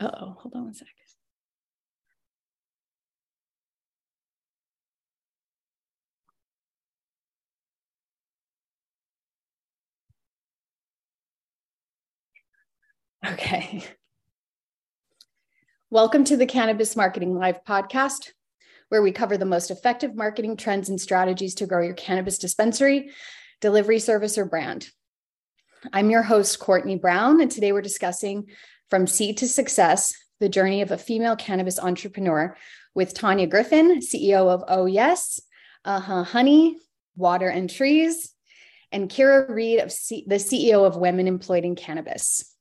[0.00, 0.92] oh, hold on one second.
[13.26, 13.84] Okay.
[15.90, 18.30] Welcome to the Cannabis Marketing Live podcast,
[18.90, 23.10] where we cover the most effective marketing trends and strategies to grow your cannabis dispensary,
[23.60, 24.88] delivery service, or brand.
[25.92, 28.46] I'm your host, Courtney Brown, and today we're discussing
[28.90, 32.56] From Seed to Success the journey of a female cannabis entrepreneur
[32.94, 35.40] with Tanya Griffin, CEO of Oh Yes,
[35.84, 36.78] Uh Huh Honey,
[37.16, 38.32] Water and Trees,
[38.92, 42.54] and Kyra Reed, of C- the CEO of Women Empowered in Cannabis.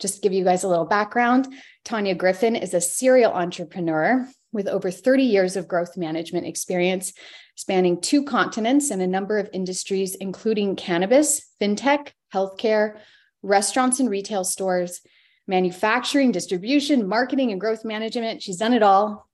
[0.00, 1.46] Just to give you guys a little background,
[1.84, 7.12] Tanya Griffin is a serial entrepreneur with over 30 years of growth management experience,
[7.54, 12.98] spanning two continents and a number of industries, including cannabis, fintech, healthcare,
[13.42, 15.00] restaurants and retail stores,
[15.46, 18.42] manufacturing, distribution, marketing, and growth management.
[18.42, 19.28] She's done it all.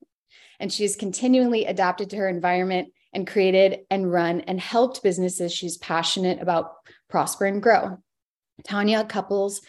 [0.61, 5.53] And she has continually adapted to her environment and created and run and helped businesses
[5.53, 6.73] she's passionate about
[7.09, 7.99] prosper and grow.
[8.65, 9.61] Tanya couples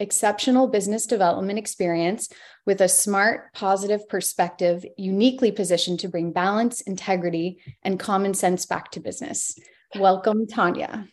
[0.00, 2.28] exceptional business development experience
[2.64, 8.90] with a smart, positive perspective, uniquely positioned to bring balance, integrity, and common sense back
[8.92, 9.58] to business.
[9.96, 11.08] Welcome, Tanya.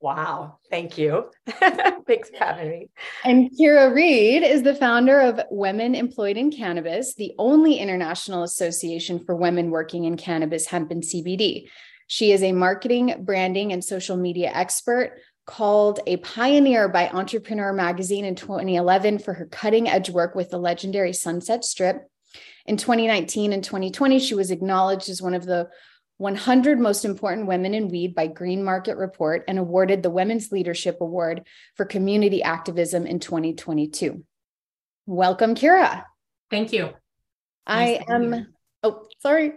[0.00, 1.30] Wow, thank you.
[1.46, 2.90] Thanks for having me.
[3.24, 9.24] And Kyra Reed is the founder of Women Empowered in Cannabis, the only international association
[9.24, 11.68] for women working in cannabis, hemp, and CBD.
[12.06, 18.24] She is a marketing, branding, and social media expert, called a pioneer by Entrepreneur Magazine
[18.24, 22.08] in 2011 for her cutting edge work with the legendary Sunset Strip.
[22.66, 25.68] In 2019 and 2020, she was acknowledged as one of the
[26.18, 30.98] 100 most important women in weed by Green Market Report and awarded the Women's Leadership
[31.00, 34.24] Award for community activism in 2022.
[35.06, 36.04] Welcome, Kyra.
[36.50, 36.90] Thank you.
[37.66, 38.48] Nice I am
[38.84, 39.52] Oh, sorry.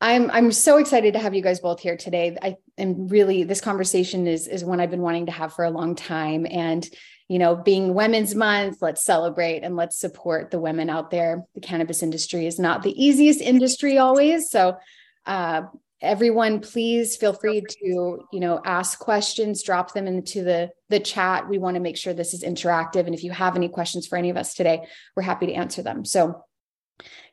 [0.00, 2.36] I'm I'm so excited to have you guys both here today.
[2.40, 5.70] I am really this conversation is is one I've been wanting to have for a
[5.70, 6.88] long time and
[7.28, 11.44] you know, being Women's Month, let's celebrate and let's support the women out there.
[11.54, 14.76] The cannabis industry is not the easiest industry always, so
[15.24, 15.62] uh,
[16.04, 21.48] everyone please feel free to you know ask questions drop them into the the chat
[21.48, 24.16] we want to make sure this is interactive and if you have any questions for
[24.16, 26.44] any of us today we're happy to answer them so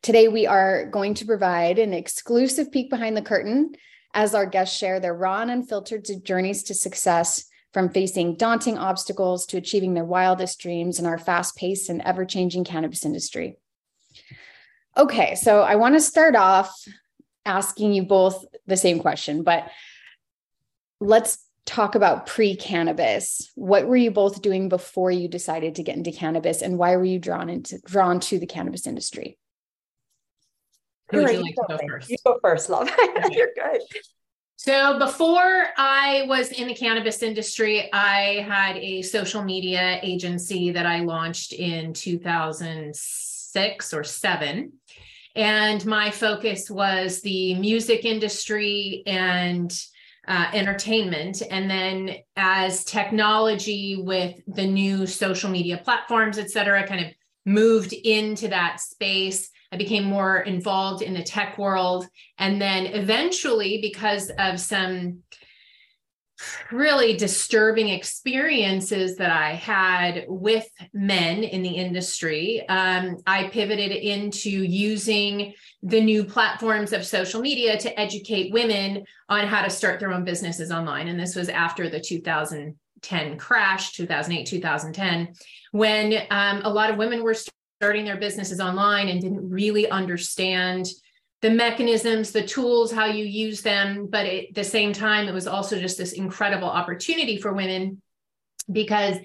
[0.01, 3.73] Today, we are going to provide an exclusive peek behind the curtain
[4.13, 9.45] as our guests share their raw and unfiltered journeys to success from facing daunting obstacles
[9.45, 13.57] to achieving their wildest dreams in our fast paced and ever changing cannabis industry.
[14.97, 16.75] Okay, so I want to start off
[17.45, 19.69] asking you both the same question, but
[20.99, 23.51] let's talk about pre cannabis.
[23.55, 27.05] What were you both doing before you decided to get into cannabis and why were
[27.05, 29.37] you drawn into drawn to the cannabis industry?
[31.11, 32.09] Who would you like to go first?
[32.09, 32.89] You go first, love.
[33.31, 33.81] You're good.
[34.55, 40.85] So before I was in the cannabis industry, I had a social media agency that
[40.85, 44.73] I launched in 2006 or 7.
[45.35, 49.71] And my focus was the music industry and
[50.27, 51.41] uh, entertainment.
[51.49, 57.11] And then as technology with the new social media platforms, et cetera, kind of
[57.45, 62.05] moved into that space, I became more involved in the tech world.
[62.37, 65.23] And then eventually, because of some
[66.71, 74.49] really disturbing experiences that I had with men in the industry, um, I pivoted into
[74.49, 75.53] using
[75.83, 80.23] the new platforms of social media to educate women on how to start their own
[80.23, 81.07] businesses online.
[81.07, 85.33] And this was after the 2010 crash, 2008, 2010,
[85.71, 87.35] when um, a lot of women were
[87.81, 90.87] starting their businesses online and didn't really understand
[91.41, 94.07] the mechanisms, the tools, how you use them.
[94.09, 98.01] But at the same time, it was also just this incredible opportunity for women
[98.71, 99.17] because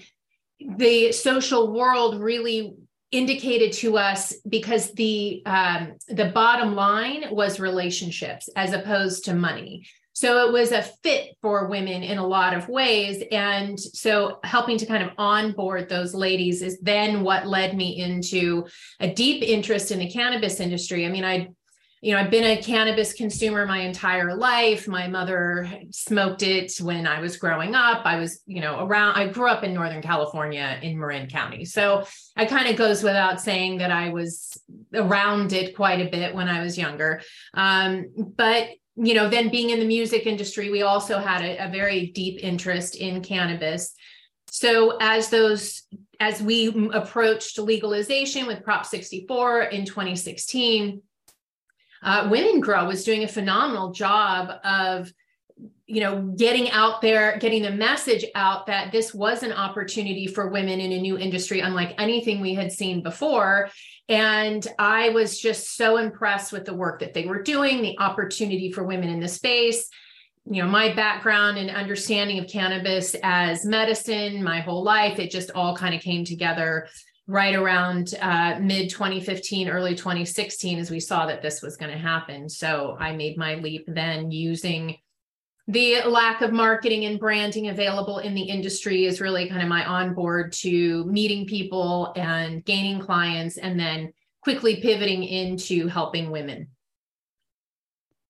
[0.60, 2.74] the social world really
[3.12, 9.86] indicated to us because the um, the bottom line was relationships as opposed to money
[10.16, 13.22] so it was a fit for women in a lot of ways.
[13.30, 18.64] And so helping to kind of onboard those ladies is then what led me into
[18.98, 21.04] a deep interest in the cannabis industry.
[21.04, 21.50] I mean, I
[22.06, 24.86] you know, I've been a cannabis consumer my entire life.
[24.86, 28.06] My mother smoked it when I was growing up.
[28.06, 31.64] I was, you know, around, I grew up in Northern California in Marin County.
[31.64, 32.06] So
[32.36, 34.56] it kind of goes without saying that I was
[34.94, 37.22] around it quite a bit when I was younger.
[37.54, 38.06] Um,
[38.36, 42.12] but you know, then being in the music industry, we also had a, a very
[42.12, 43.96] deep interest in cannabis.
[44.46, 45.82] So as those
[46.20, 51.02] as we approached legalization with Prop 64 in 2016,
[52.02, 55.12] uh, Women Grow was doing a phenomenal job of
[55.86, 60.48] you know getting out there getting the message out that this was an opportunity for
[60.48, 63.70] women in a new industry unlike anything we had seen before.
[64.08, 68.70] And i was just so impressed with the work that they were doing the opportunity
[68.70, 69.88] for women in the space.
[70.48, 75.50] You know my background and understanding of cannabis as medicine my whole life it just
[75.54, 76.88] all kind of came together
[77.26, 81.98] right around uh, mid 2015 early 2016 as we saw that this was going to
[81.98, 82.48] happen.
[82.48, 84.96] So i made my leap then using
[85.68, 89.84] the lack of marketing and branding available in the industry is really kind of my
[89.84, 94.12] onboard to meeting people and gaining clients and then
[94.42, 96.68] quickly pivoting into helping women.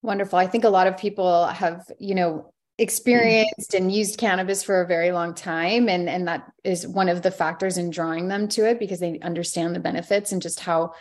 [0.00, 0.38] Wonderful.
[0.38, 2.82] I think a lot of people have you know Mm-hmm.
[2.82, 7.22] experienced and used cannabis for a very long time and and that is one of
[7.22, 10.92] the factors in drawing them to it because they understand the benefits and just how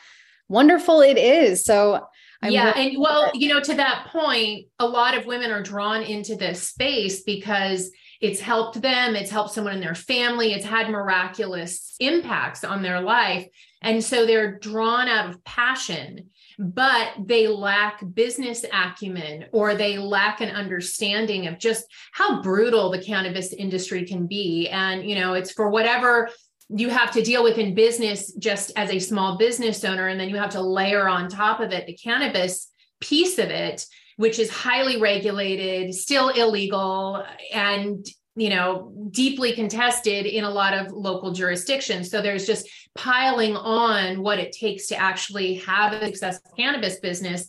[0.48, 2.08] wonderful it is so
[2.42, 2.78] I'm yeah.
[2.78, 6.68] And well, you know, to that point, a lot of women are drawn into this
[6.68, 7.90] space because
[8.22, 13.02] it's helped them, it's helped someone in their family, it's had miraculous impacts on their
[13.02, 13.48] life.
[13.82, 16.30] And so they're drawn out of passion,
[16.60, 23.02] but they lack business acumen or they lack an understanding of just how brutal the
[23.02, 24.70] cannabis industry can be.
[24.70, 26.30] And, you know, it's for whatever
[26.70, 30.30] you have to deal with in business just as a small business owner and then
[30.30, 33.86] you have to layer on top of it the cannabis piece of it
[34.18, 37.24] which is highly regulated still illegal
[37.54, 42.12] and you know deeply contested in a lot of local jurisdictions.
[42.12, 47.48] So there's just piling on what it takes to actually have a successful cannabis business.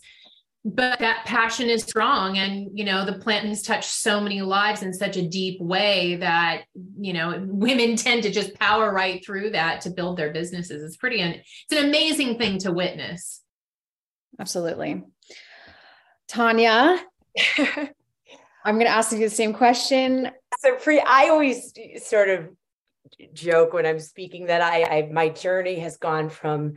[0.65, 4.81] But that passion is strong and you know the plant has touched so many lives
[4.81, 6.63] in such a deep way that
[6.99, 10.83] you know women tend to just power right through that to build their businesses.
[10.83, 13.41] It's pretty it's an amazing thing to witness.
[14.39, 15.03] Absolutely.
[16.27, 16.99] Tanya
[18.67, 20.29] i'm going to ask you the same question
[20.59, 21.73] so pre i always
[22.03, 22.49] sort of
[23.33, 26.75] joke when i'm speaking that i, I my journey has gone from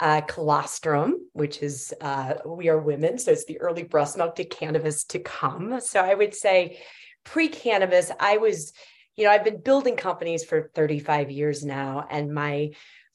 [0.00, 4.44] uh, colostrum, which is uh, we are women, so it's the early breast milk to
[4.44, 5.80] cannabis to come.
[5.80, 6.80] So I would say
[7.24, 8.72] pre cannabis, I was,
[9.16, 12.70] you know, I've been building companies for 35 years now, and my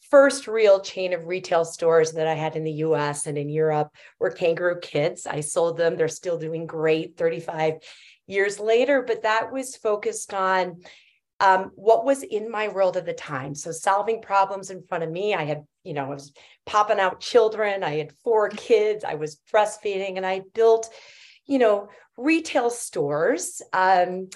[0.09, 3.89] first real chain of retail stores that I had in the US and in Europe
[4.19, 5.27] were Kangaroo Kids.
[5.27, 7.79] I sold them, they're still doing great 35
[8.27, 10.81] years later, but that was focused on
[11.39, 13.55] um, what was in my world at the time.
[13.55, 15.33] So solving problems in front of me.
[15.33, 16.33] I had, you know, I was
[16.65, 17.83] popping out children.
[17.83, 19.03] I had four kids.
[19.03, 20.89] I was breastfeeding, and I built,
[21.45, 23.61] you know, retail stores.
[23.73, 24.29] Um,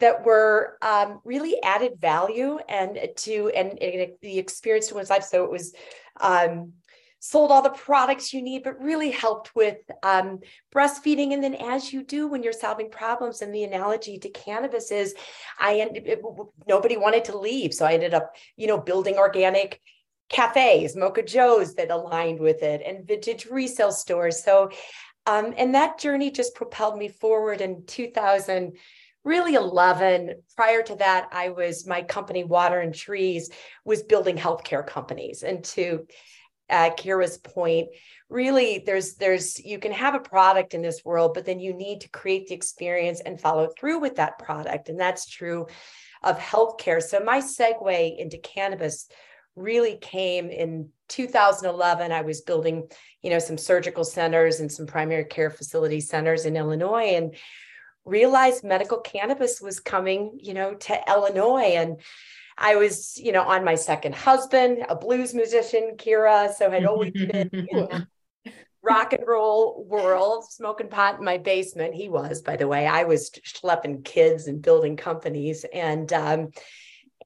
[0.00, 5.24] that were um, really added value and to and, and the experience to one's life.
[5.24, 5.74] So it was
[6.20, 6.72] um,
[7.20, 10.40] sold all the products you need, but really helped with um,
[10.74, 11.32] breastfeeding.
[11.32, 15.14] And then, as you do when you're solving problems, and the analogy to cannabis is,
[15.58, 16.22] I ended it,
[16.66, 19.80] nobody wanted to leave, so I ended up, you know, building organic
[20.28, 24.44] cafes, Mocha Joe's that aligned with it, and vintage resale stores.
[24.44, 24.70] So,
[25.26, 28.76] um, and that journey just propelled me forward in 2000
[29.24, 33.50] really 11 prior to that i was my company water and trees
[33.84, 36.06] was building healthcare companies and to
[36.70, 37.88] uh, Kyra's point,
[38.28, 42.02] really there's there's you can have a product in this world, but then you need
[42.02, 44.88] to create the experience and follow through with that product.
[44.88, 45.66] And that's true
[46.22, 47.02] of healthcare.
[47.02, 49.08] So my segue into cannabis
[49.58, 52.86] really came in 2011 i was building
[53.22, 57.34] you know some surgical centers and some primary care facility centers in illinois and
[58.04, 62.00] realized medical cannabis was coming you know to illinois and
[62.58, 66.52] I was, you know, on my second husband, a blues musician, Kyra.
[66.52, 68.06] So had always been in the
[68.82, 71.94] rock and roll world, smoking pot in my basement.
[71.94, 72.86] He was, by the way.
[72.86, 76.50] I was schlepping kids and building companies and um,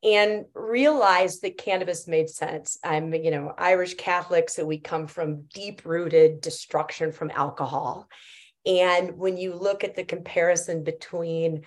[0.05, 2.77] and realized that cannabis made sense.
[2.85, 8.09] I'm, you know, Irish Catholic, so we come from deep-rooted destruction from alcohol.
[8.67, 11.63] And when you look at the comparison between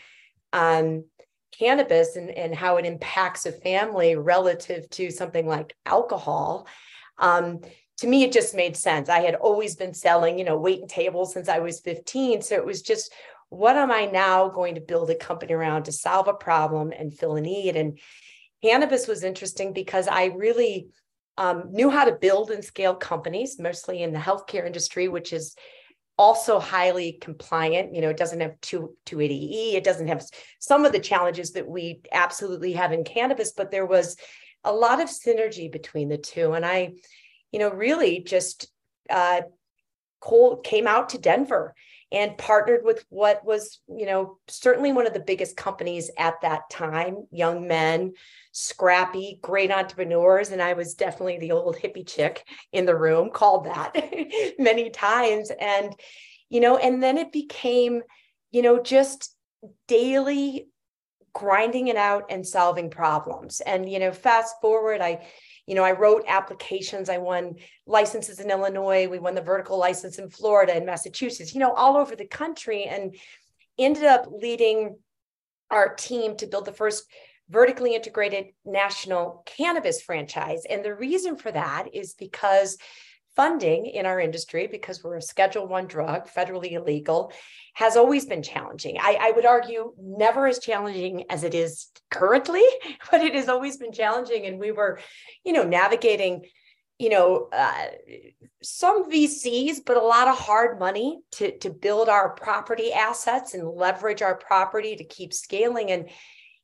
[0.51, 1.05] um,
[1.57, 6.67] cannabis and, and how it impacts a family relative to something like alcohol
[7.17, 7.59] um,
[7.97, 9.07] to me it just made sense.
[9.07, 12.65] I had always been selling you know waiting tables since i was 15 so it
[12.65, 13.13] was just
[13.49, 17.17] what am i now going to build a company around to solve a problem and
[17.17, 17.75] fill a need?
[17.75, 17.99] And
[18.61, 20.87] cannabis was interesting because i really
[21.37, 25.55] um, knew how to build and scale companies mostly in the healthcare industry which is
[26.17, 27.93] also highly compliant.
[27.93, 29.73] You know, it doesn't have 2, 280E.
[29.73, 30.25] It doesn't have
[30.59, 34.15] some of the challenges that we absolutely have in cannabis, but there was
[34.63, 36.53] a lot of synergy between the two.
[36.53, 36.93] And I,
[37.51, 38.71] you know, really just
[39.09, 39.41] uh,
[40.63, 41.75] came out to Denver
[42.11, 46.69] and partnered with what was, you know, certainly one of the biggest companies at that
[46.69, 48.13] time, young men,
[48.51, 50.51] scrappy, great entrepreneurs.
[50.51, 53.93] And I was definitely the old hippie chick in the room, called that
[54.59, 55.51] many times.
[55.59, 55.93] And,
[56.49, 58.01] you know, and then it became,
[58.51, 59.35] you know, just
[59.87, 60.67] daily
[61.33, 63.61] grinding it out and solving problems.
[63.61, 65.25] And, you know, fast forward, I,
[65.67, 67.09] you know, I wrote applications.
[67.09, 67.55] I won
[67.87, 69.07] licenses in Illinois.
[69.07, 72.83] We won the vertical license in Florida and Massachusetts, you know, all over the country
[72.83, 73.15] and
[73.77, 74.97] ended up leading
[75.71, 77.05] our team to build the first
[77.49, 80.63] vertically integrated national cannabis franchise.
[80.69, 82.77] And the reason for that is because
[83.35, 87.31] funding in our industry because we're a schedule one drug federally illegal
[87.73, 88.97] has always been challenging.
[88.99, 92.63] I, I, would argue never as challenging as it is currently
[93.11, 94.45] but it has always been challenging.
[94.45, 94.99] And we were
[95.43, 96.45] you know navigating
[96.97, 97.87] you know uh,
[98.63, 103.67] some vcs but a lot of hard money to to build our property assets and
[103.67, 105.91] leverage our property to keep scaling.
[105.91, 106.09] And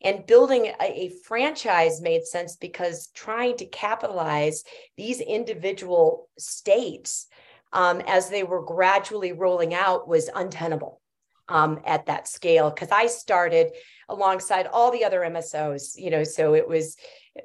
[0.04, 4.64] and building a, a, franchise made sense because trying to capitalize
[4.98, 7.28] these individual states
[7.74, 11.02] um, as they were gradually rolling out was untenable
[11.48, 12.70] um, at that scale.
[12.70, 13.72] Because I started
[14.10, 16.98] alongside all the other MSOs, you know, so it was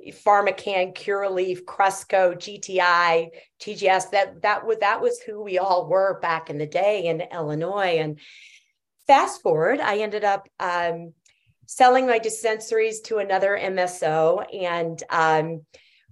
[0.09, 3.29] PharmaCann, Curaleaf, Cresco, GTI,
[3.61, 4.11] TGS.
[4.11, 7.99] That that was that was who we all were back in the day in Illinois.
[7.99, 8.19] And
[9.07, 11.13] fast forward, I ended up um,
[11.67, 15.63] selling my dispensaries to another MSO and um,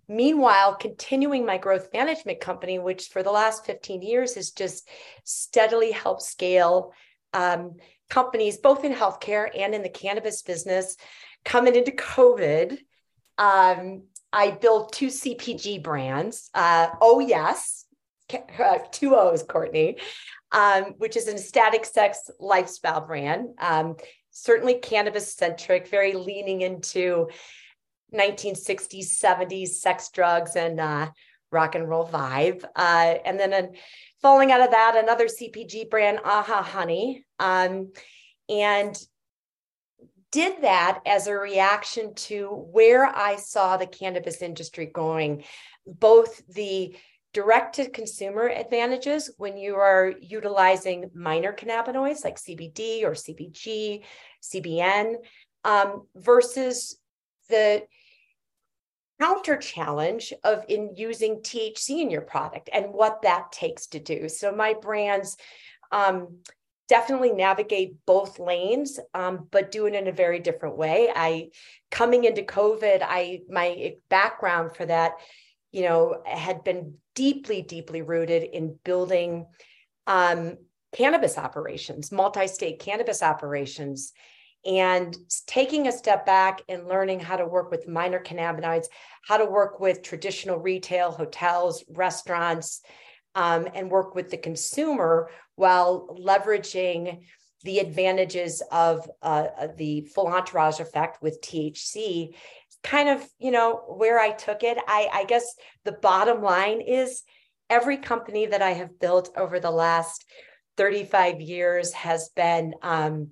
[0.08, 4.88] meanwhile continuing my growth management company which for the last 15 years has just
[5.25, 6.92] steadily helped scale
[7.32, 7.76] um,
[8.11, 10.96] companies both in healthcare and in the cannabis business.
[11.44, 12.78] Coming into covid
[13.38, 17.84] um, i built two cpg brands uh, oh yes
[18.32, 19.99] uh, two o's courtney
[20.54, 23.49] um, which is an ecstatic sex lifestyle brand.
[23.58, 23.96] Um,
[24.35, 27.29] certainly cannabis centric, very leaning into
[28.12, 31.11] 1960s, 70s sex, drugs, and uh,
[31.50, 32.64] rock and roll vibe.
[32.76, 33.67] Uh, and then uh,
[34.21, 37.25] falling out of that, another CPG brand, Aha Honey.
[37.38, 37.93] Um,
[38.49, 39.00] and
[40.33, 45.45] did that as a reaction to where I saw the cannabis industry going,
[45.87, 46.97] both the
[47.35, 54.03] direct to consumer advantages when you are utilizing minor cannabinoids like CBD or CBG,
[54.43, 55.17] CBN,
[55.64, 56.97] um, versus
[57.50, 57.83] the
[59.21, 64.29] counter challenge of in using THC in your product and what that takes to do.
[64.29, 65.37] So my brands
[65.91, 66.38] um,
[66.88, 71.09] definitely navigate both lanes, um, but do it in a very different way.
[71.14, 71.50] I
[71.91, 75.14] coming into COVID, I my background for that
[75.75, 79.45] you know, had been deeply, deeply rooted in building
[80.07, 80.57] um,
[80.95, 84.12] cannabis operations, multi state cannabis operations,
[84.64, 85.16] and
[85.49, 88.87] taking a step back and learning how to work with minor cannabinoids,
[89.26, 92.81] how to work with traditional retail, hotels, restaurants,
[93.35, 97.25] um, and work with the consumer while leveraging
[97.64, 102.37] the advantages of uh, the full entourage effect with THC
[102.85, 104.79] kind of you know where i took it.
[104.87, 107.23] I i guess the bottom line is
[107.71, 110.25] every company that i have built over the last
[110.76, 113.31] 35 years has been um,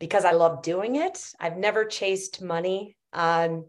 [0.00, 1.22] because i love doing it.
[1.38, 3.66] I've never chased money um,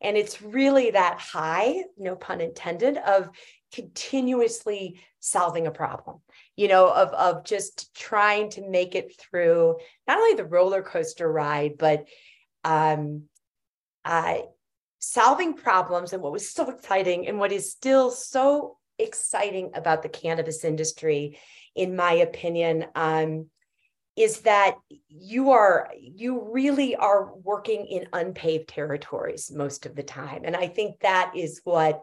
[0.00, 3.28] and it's really that high no pun intended of
[3.74, 6.20] continuously solving a problem
[6.56, 11.30] you know of of just trying to make it through not only the roller coaster
[11.30, 12.06] ride but
[12.64, 13.24] um
[14.08, 14.38] uh,
[14.98, 20.08] solving problems and what was so exciting and what is still so exciting about the
[20.08, 21.38] cannabis industry
[21.74, 23.46] in my opinion um,
[24.16, 24.74] is that
[25.08, 30.42] you are you really are working in unpaved territories most of the time.
[30.44, 32.02] And i think that is what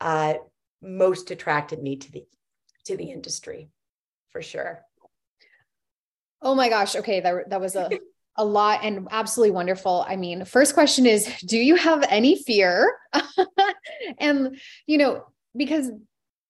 [0.00, 0.34] uh,
[0.82, 2.24] most attracted me to the
[2.84, 3.70] to the industry
[4.30, 4.84] for sure.
[6.40, 6.96] Oh my gosh.
[6.96, 7.20] Okay.
[7.20, 7.90] That, that was a
[8.38, 10.06] a lot and absolutely wonderful.
[10.08, 12.96] I mean, first question is do you have any fear?
[14.18, 15.26] and, you know,
[15.56, 15.90] because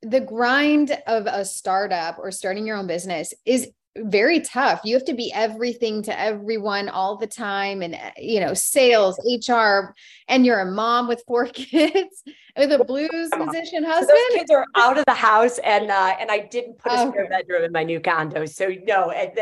[0.03, 4.81] the grind of a startup or starting your own business is very tough.
[4.85, 9.95] You have to be everything to everyone all the time and you know, sales, HR,
[10.29, 12.23] and you're a mom with four kids
[12.57, 14.09] with a blues musician husband.
[14.09, 17.01] So those kids are out of the house and uh and I didn't put a
[17.01, 17.11] oh.
[17.11, 18.47] spare bedroom in my new condo.
[18.47, 19.33] So no, and,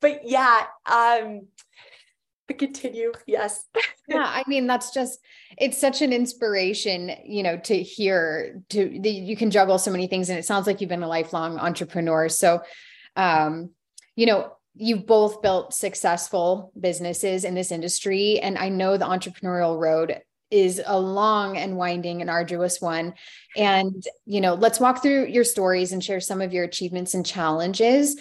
[0.00, 1.46] but yeah, um
[2.48, 3.12] but continue.
[3.26, 3.66] Yes.
[4.08, 5.20] yeah i mean that's just
[5.58, 10.08] it's such an inspiration you know to hear to the, you can juggle so many
[10.08, 12.60] things and it sounds like you've been a lifelong entrepreneur so
[13.16, 13.70] um
[14.16, 19.78] you know you've both built successful businesses in this industry and i know the entrepreneurial
[19.78, 23.14] road is a long and winding and arduous one
[23.56, 27.24] and you know let's walk through your stories and share some of your achievements and
[27.24, 28.16] challenges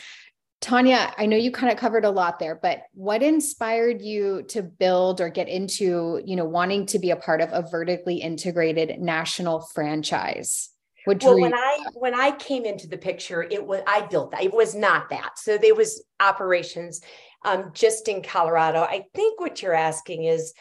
[0.62, 4.62] Tanya, I know you kind of covered a lot there, but what inspired you to
[4.62, 9.00] build or get into, you know, wanting to be a part of a vertically integrated
[9.00, 10.71] national franchise?
[11.06, 14.44] What well, when I when I came into the picture, it was I built that.
[14.44, 15.40] It was not that.
[15.40, 17.02] So there was operations
[17.44, 18.82] um, just in Colorado.
[18.82, 20.54] I think what you're asking is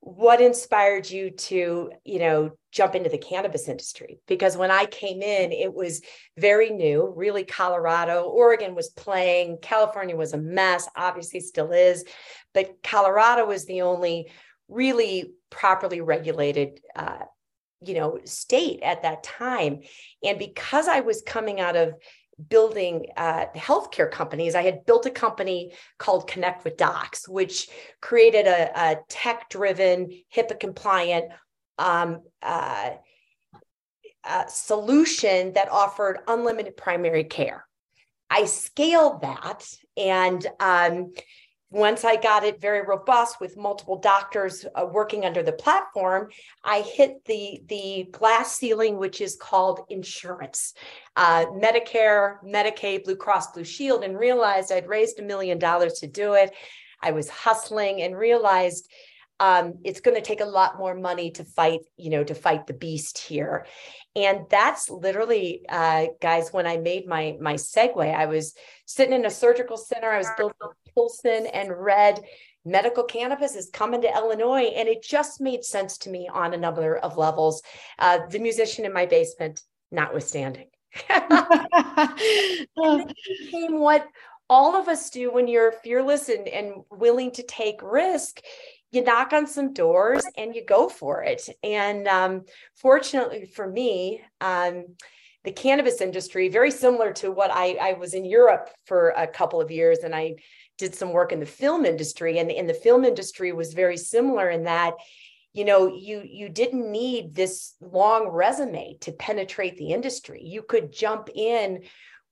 [0.00, 5.20] what inspired you to you know jump into the cannabis industry because when i came
[5.20, 6.00] in it was
[6.38, 12.04] very new really colorado oregon was playing california was a mess obviously still is
[12.54, 14.30] but colorado was the only
[14.68, 17.24] really properly regulated uh,
[17.84, 19.80] you know state at that time
[20.22, 21.94] and because i was coming out of
[22.48, 24.54] building uh, healthcare companies.
[24.54, 27.68] I had built a company called Connect with Docs, which
[28.00, 31.32] created a, a tech driven, HIPAA compliant
[31.78, 32.90] um, uh,
[34.24, 37.66] uh, solution that offered unlimited primary care.
[38.28, 39.64] I scaled that
[39.96, 41.12] and um,
[41.70, 46.30] once I got it very robust with multiple doctors uh, working under the platform,
[46.64, 50.74] I hit the the glass ceiling, which is called insurance,
[51.16, 56.06] uh, Medicare, Medicaid, Blue Cross Blue Shield, and realized I'd raised a million dollars to
[56.06, 56.54] do it.
[57.02, 58.88] I was hustling and realized
[59.38, 62.66] um, it's going to take a lot more money to fight, you know, to fight
[62.66, 63.66] the beast here.
[64.16, 68.54] And that's literally, uh, guys, when I made my my segue, I was
[68.86, 70.10] sitting in a surgical center.
[70.10, 70.56] I was building
[70.94, 72.22] Pilsen and read
[72.64, 74.72] medical cannabis is coming to Illinois.
[74.74, 77.62] And it just made sense to me on a number of levels.
[77.98, 79.62] Uh, the musician in my basement,
[79.92, 80.66] notwithstanding.
[81.08, 84.08] and became what
[84.48, 88.40] all of us do when you're fearless and, and willing to take risk
[88.92, 91.48] you knock on some doors and you go for it.
[91.62, 92.44] And um,
[92.76, 94.86] fortunately for me um,
[95.44, 99.60] the cannabis industry very similar to what I, I was in europe for a couple
[99.60, 100.34] of years and i
[100.76, 104.50] did some work in the film industry and, and the film industry was very similar
[104.50, 104.94] in that
[105.56, 110.42] you know you you didn't need this long resume to penetrate the industry.
[110.44, 111.84] You could jump in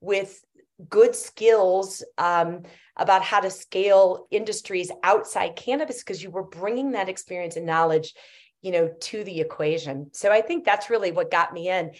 [0.03, 0.45] with
[0.89, 2.63] good skills um,
[2.97, 8.15] about how to scale industries outside cannabis because you were bringing that experience and knowledge
[8.63, 11.91] you know to the equation so i think that's really what got me in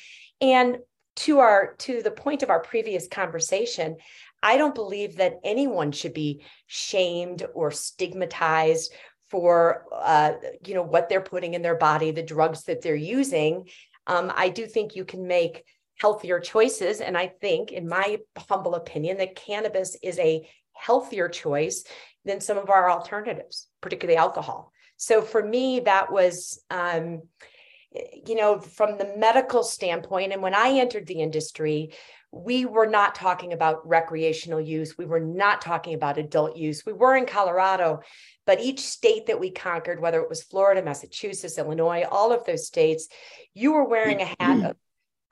[0.41, 0.79] and
[1.15, 3.97] to our to the point of our previous conversation
[4.45, 8.93] I don't believe that anyone should be shamed or stigmatized
[9.31, 10.35] for uh,
[10.67, 13.69] you know what they're putting in their body, the drugs that they're using.
[14.07, 15.65] Um, I do think you can make
[15.99, 21.85] healthier choices, and I think, in my humble opinion, that cannabis is a healthier choice
[22.25, 24.73] than some of our alternatives, particularly alcohol.
[24.97, 26.63] So for me, that was.
[26.71, 27.23] Um,
[28.27, 31.93] you know, from the medical standpoint, and when I entered the industry,
[32.33, 34.99] we were not talking about recreational use.
[34.99, 36.85] We were not talking about adult use.
[36.85, 38.01] We were in Colorado,
[38.47, 42.67] but each state that we conquered, whether it was Florida, Massachusetts, Illinois, all of those
[42.67, 43.07] states,
[43.55, 44.77] you were wearing a hat of,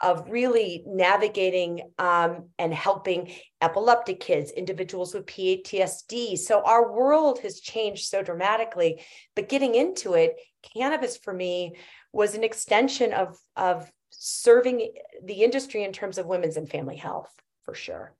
[0.03, 6.37] of really navigating um, and helping epileptic kids, individuals with PTSD.
[6.37, 9.03] So our world has changed so dramatically.
[9.37, 10.37] But getting into it,
[10.75, 11.77] cannabis for me
[12.13, 14.93] was an extension of, of serving
[15.25, 17.33] the industry in terms of women's and family health
[17.65, 18.15] for sure.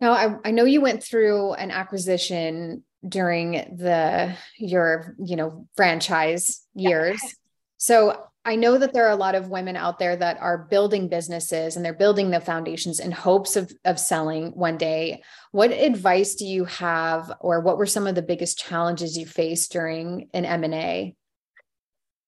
[0.00, 6.64] Now, I, I know you went through an acquisition during the your you know franchise
[6.74, 7.20] years.
[7.22, 7.30] Yeah.
[7.76, 11.08] So I know that there are a lot of women out there that are building
[11.08, 15.22] businesses and they're building the foundations in hopes of, of selling one day.
[15.52, 19.70] What advice do you have, or what were some of the biggest challenges you faced
[19.70, 21.14] during an M&A?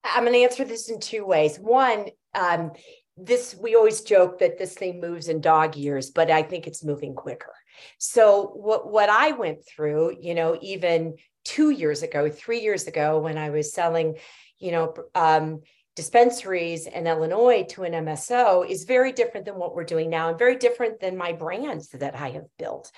[0.05, 1.57] I'm going to answer this in two ways.
[1.57, 2.73] One, um,
[3.17, 6.85] this we always joke that this thing moves in dog years, but I think it's
[6.85, 7.55] moving quicker.
[7.99, 13.21] So what what I went through, you know, even two years ago, three years ago,
[13.21, 14.17] when I was selling,
[14.59, 15.61] you know, um,
[15.97, 20.39] dispensaries in Illinois to an MSO, is very different than what we're doing now, and
[20.39, 22.91] very different than my brands that I have built.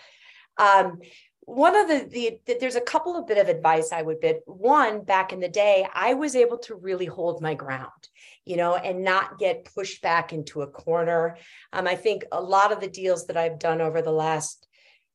[0.59, 1.01] Um,
[1.47, 4.39] one of the, the there's a couple of bit of advice I would bid.
[4.47, 8.09] One, back in the day, I was able to really hold my ground,
[8.45, 11.37] you know, and not get pushed back into a corner.
[11.73, 14.67] Um, I think a lot of the deals that I've done over the last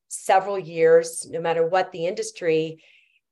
[0.08, 2.82] several years, no matter what the industry,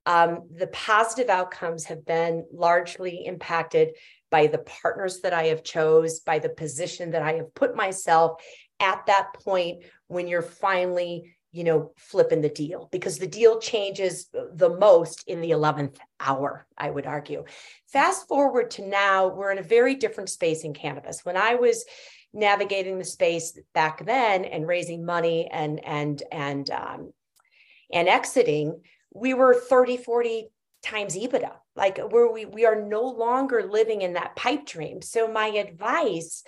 [0.04, 3.90] um, the positive outcomes have been largely impacted
[4.30, 8.42] by the partners that I have chose, by the position that I have put myself
[8.78, 14.28] at that point when you're finally, you know, flipping the deal because the deal changes
[14.54, 17.44] the most in the 11th hour, I would argue.
[17.92, 21.24] Fast forward to now, we're in a very different space in cannabis.
[21.24, 21.84] When I was
[22.32, 27.12] navigating the space back then and raising money and and and um,
[27.92, 28.80] and exiting,
[29.12, 30.48] we were 30, 40
[30.82, 31.52] times EBITDA.
[31.76, 35.02] Like we're, we we are no longer living in that pipe dream.
[35.02, 36.42] So my advice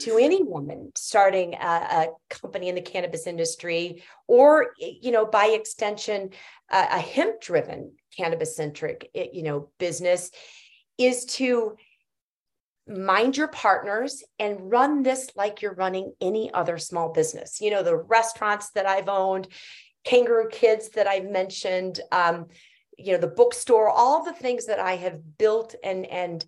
[0.00, 5.46] to any woman starting a, a company in the cannabis industry, or you know, by
[5.46, 6.30] extension,
[6.70, 10.30] a, a hemp-driven cannabis-centric you know business,
[10.98, 11.76] is to
[12.88, 17.60] mind your partners and run this like you're running any other small business.
[17.60, 19.48] You know, the restaurants that I've owned,
[20.04, 22.46] Kangaroo Kids that I've mentioned, um,
[22.96, 26.44] you know, the bookstore, all the things that I have built and and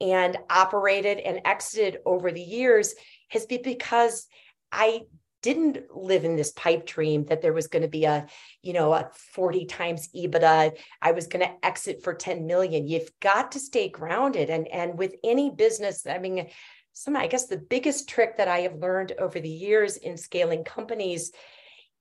[0.00, 2.94] and operated and exited over the years
[3.28, 4.26] has been because
[4.72, 5.02] I
[5.44, 8.26] didn't live in this pipe dream that there was going to be a,
[8.62, 10.76] you know, a 40 times EBITDA.
[11.02, 12.88] I was going to exit for 10 million.
[12.88, 14.48] You've got to stay grounded.
[14.48, 16.48] And, and with any business, I mean,
[16.94, 20.64] some, I guess the biggest trick that I have learned over the years in scaling
[20.64, 21.30] companies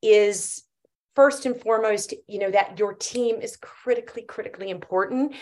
[0.02, 0.64] is
[1.16, 5.36] first and foremost, you know, that your team is critically, critically important.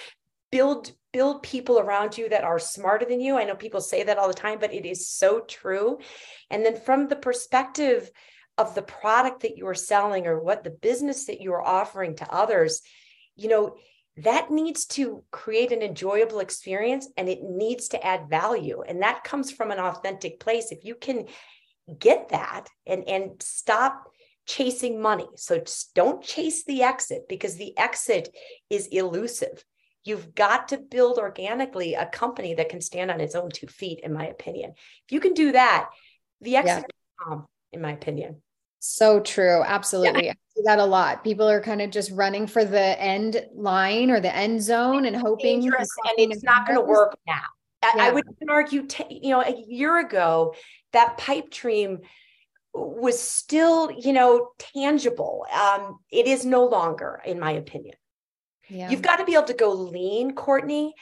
[0.51, 3.37] Build build people around you that are smarter than you.
[3.37, 5.99] I know people say that all the time, but it is so true.
[6.49, 8.09] And then from the perspective
[8.57, 12.15] of the product that you are selling or what the business that you are offering
[12.15, 12.81] to others,
[13.35, 13.75] you know,
[14.17, 18.83] that needs to create an enjoyable experience and it needs to add value.
[18.85, 20.71] And that comes from an authentic place.
[20.71, 21.27] If you can
[21.97, 24.10] get that and, and stop
[24.45, 25.27] chasing money.
[25.35, 25.63] So
[25.95, 28.29] don't chase the exit because the exit
[28.69, 29.63] is elusive.
[30.03, 33.99] You've got to build organically a company that can stand on its own two feet,
[34.03, 34.71] in my opinion.
[35.05, 35.89] If you can do that,
[36.41, 37.23] the exit yeah.
[37.23, 38.41] come, in my opinion.
[38.79, 39.61] So true.
[39.63, 40.25] Absolutely.
[40.25, 40.31] Yeah.
[40.31, 41.23] I see that a lot.
[41.23, 45.15] People are kind of just running for the end line or the end zone and
[45.15, 45.63] hoping.
[45.63, 45.75] and
[46.17, 47.41] it's not going to work now.
[47.83, 48.03] I, yeah.
[48.05, 50.55] I would argue, t- you know, a year ago,
[50.93, 51.99] that pipe dream
[52.73, 55.45] was still, you know, tangible.
[55.53, 57.95] Um, it is no longer, in my opinion.
[58.69, 58.89] Yeah.
[58.89, 60.93] You've got to be able to go lean, Courtney.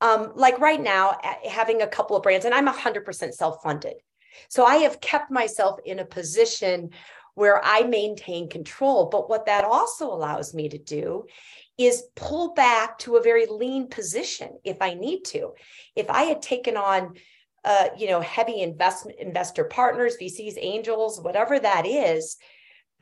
[0.00, 3.94] Um, like right now, having a couple of brands, and I'm 100% self funded.
[4.48, 6.90] So I have kept myself in a position
[7.34, 9.06] where I maintain control.
[9.06, 11.26] But what that also allows me to do
[11.76, 15.52] is pull back to a very lean position if I need to.
[15.94, 17.14] If I had taken on,
[17.68, 22.38] uh, you know, heavy investment investor partners, VCs, angels, whatever that is,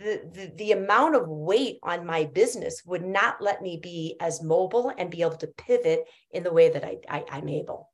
[0.01, 4.43] the, the, the amount of weight on my business would not let me be as
[4.43, 7.91] mobile and be able to pivot in the way that I, I I'm able.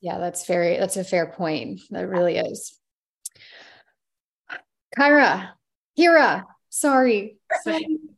[0.00, 1.80] Yeah, that's very that's a fair point.
[1.90, 2.76] That really is.
[4.98, 5.50] Kyra,
[5.96, 7.36] Kira, sorry.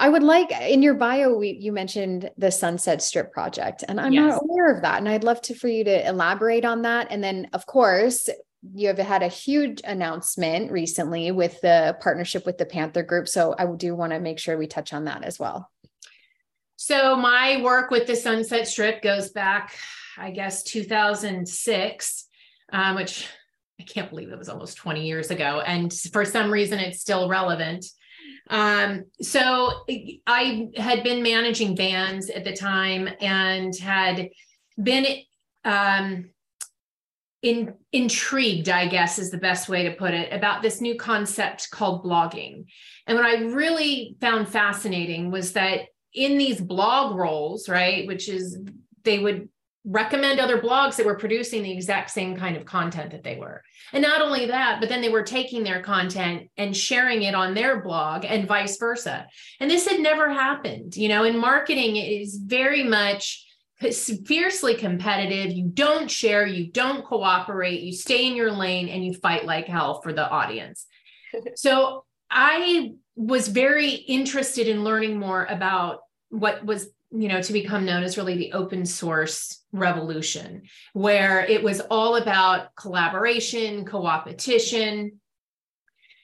[0.00, 4.14] I would like in your bio, we, you mentioned the Sunset Strip project, and I'm
[4.14, 4.32] yes.
[4.32, 4.96] not aware of that.
[4.96, 7.08] And I'd love to for you to elaborate on that.
[7.10, 8.30] And then, of course,
[8.74, 13.28] you have had a huge announcement recently with the partnership with the Panther Group.
[13.28, 15.70] So I do want to make sure we touch on that as well.
[16.76, 19.76] So my work with the Sunset Strip goes back,
[20.16, 22.26] I guess, 2006,
[22.72, 23.28] um, which
[23.78, 25.60] I can't believe it was almost 20 years ago.
[25.60, 27.84] And for some reason, it's still relevant.
[28.50, 29.84] Um, so
[30.26, 34.28] I had been managing bands at the time and had
[34.82, 35.06] been
[35.64, 36.30] um,
[37.42, 41.70] in, intrigued, I guess is the best way to put it, about this new concept
[41.70, 42.66] called blogging.
[43.06, 45.82] And what I really found fascinating was that
[46.12, 48.58] in these blogrolls, right, which is
[49.04, 49.48] they would
[49.84, 53.62] recommend other blogs that were producing the exact same kind of content that they were.
[53.92, 57.54] And not only that, but then they were taking their content and sharing it on
[57.54, 59.26] their blog and vice versa.
[59.58, 60.96] And this had never happened.
[60.96, 63.46] You know, in marketing, it is very much
[63.80, 65.52] fiercely competitive.
[65.52, 69.66] You don't share, you don't cooperate, you stay in your lane and you fight like
[69.66, 70.86] hell for the audience.
[71.54, 77.84] so I was very interested in learning more about what was you know to become
[77.84, 85.20] known as really the open source revolution where it was all about collaboration co-opetition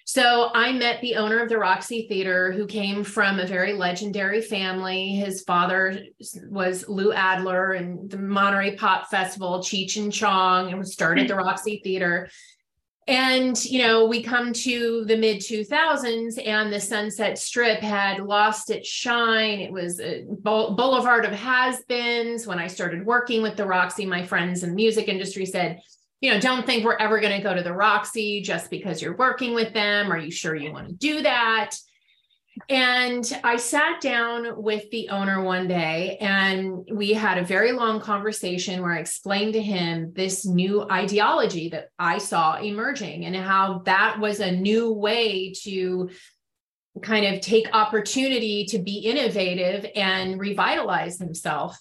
[0.09, 4.41] so I met the owner of the Roxy Theater, who came from a very legendary
[4.41, 5.17] family.
[5.17, 5.99] His father
[6.49, 11.41] was Lou Adler and the Monterey Pop Festival, Cheech and Chong, and started the hmm.
[11.41, 12.31] Roxy Theater.
[13.09, 18.69] And, you know, we come to the mid 2000s and the Sunset Strip had lost
[18.69, 19.61] its shine.
[19.61, 22.49] It was a boulevard of has beens.
[22.49, 25.81] When I started working with the Roxy, my friends in the music industry said,
[26.21, 29.17] you know, don't think we're ever going to go to the Roxy just because you're
[29.17, 30.11] working with them.
[30.11, 31.77] Are you sure you want to do that?
[32.69, 38.01] And I sat down with the owner one day and we had a very long
[38.01, 43.83] conversation where I explained to him this new ideology that I saw emerging and how
[43.85, 46.11] that was a new way to
[47.03, 51.79] kind of take opportunity to be innovative and revitalize himself.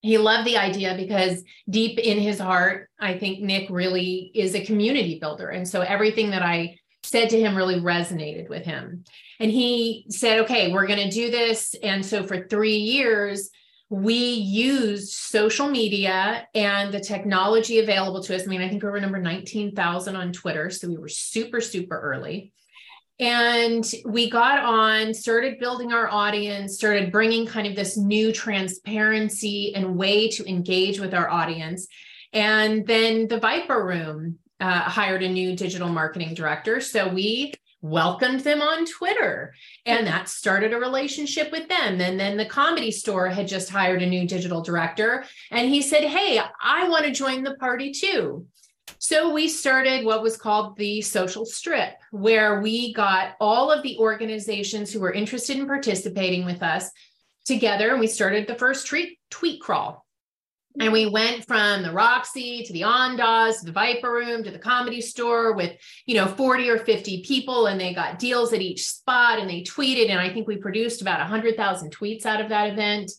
[0.00, 4.64] He loved the idea because deep in his heart, I think Nic really is a
[4.64, 5.48] community builder.
[5.48, 9.04] And so everything that I said to him really resonated with him.
[9.38, 11.74] And he said, okay, we're going to do this.
[11.82, 13.50] And so for three years,
[13.90, 18.42] we used social media and the technology available to us.
[18.42, 20.70] I mean, I think we were number 19,000 on Twitter.
[20.70, 22.52] So we were super, super early.
[23.20, 29.72] And we got on, started building our audience, started bringing kind of this new transparency
[29.74, 31.86] and way to engage with our audience.
[32.32, 36.80] And then the Viper Room uh, hired a new digital marketing director.
[36.80, 39.52] So we welcomed them on Twitter
[39.84, 42.00] and that started a relationship with them.
[42.00, 46.04] And then the comedy store had just hired a new digital director and he said,
[46.04, 48.46] Hey, I want to join the party too.
[48.96, 53.98] So we started what was called the social strip, where we got all of the
[53.98, 56.90] organizations who were interested in participating with us
[57.44, 57.90] together.
[57.90, 60.03] And we started the first tweet, tweet crawl.
[60.80, 64.58] And we went from the Roxy to the Andaz, to the Viper Room, to the
[64.58, 65.72] comedy store with,
[66.04, 69.62] you know, 40 or 50 people, and they got deals at each spot and they
[69.62, 70.10] tweeted.
[70.10, 73.12] And I think we produced about 100,000 tweets out of that event.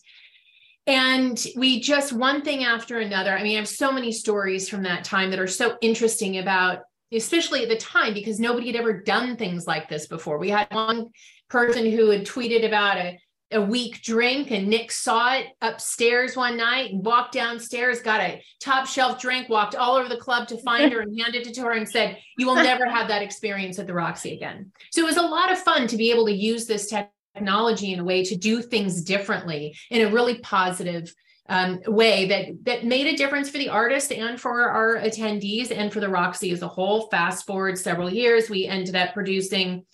[0.86, 3.36] And we just one thing after another.
[3.36, 6.80] I mean, I have so many stories from that time that are so interesting about,
[7.10, 10.38] especially at the time, because nobody had ever done things like this before.
[10.38, 11.08] We had one
[11.48, 13.18] person who had tweeted about a
[13.52, 18.42] a weak drink and Nic saw it upstairs one night and walked downstairs, got a
[18.60, 21.62] top shelf drink, walked all over the club to find her and handed it to
[21.62, 24.72] her and said, You will never have that experience at the Roxy again.
[24.90, 26.92] So it was a lot of fun to be able to use this
[27.34, 31.12] technology in a way to do things differently in a really positive
[31.48, 35.92] um, way that that made a difference for the artist and for our attendees and
[35.92, 37.08] for the Roxy as a whole.
[37.08, 39.84] Fast forward several years, we ended up producing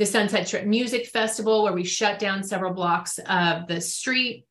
[0.00, 4.46] the Sunset Strip Music Festival, where we shut down several blocks of the street,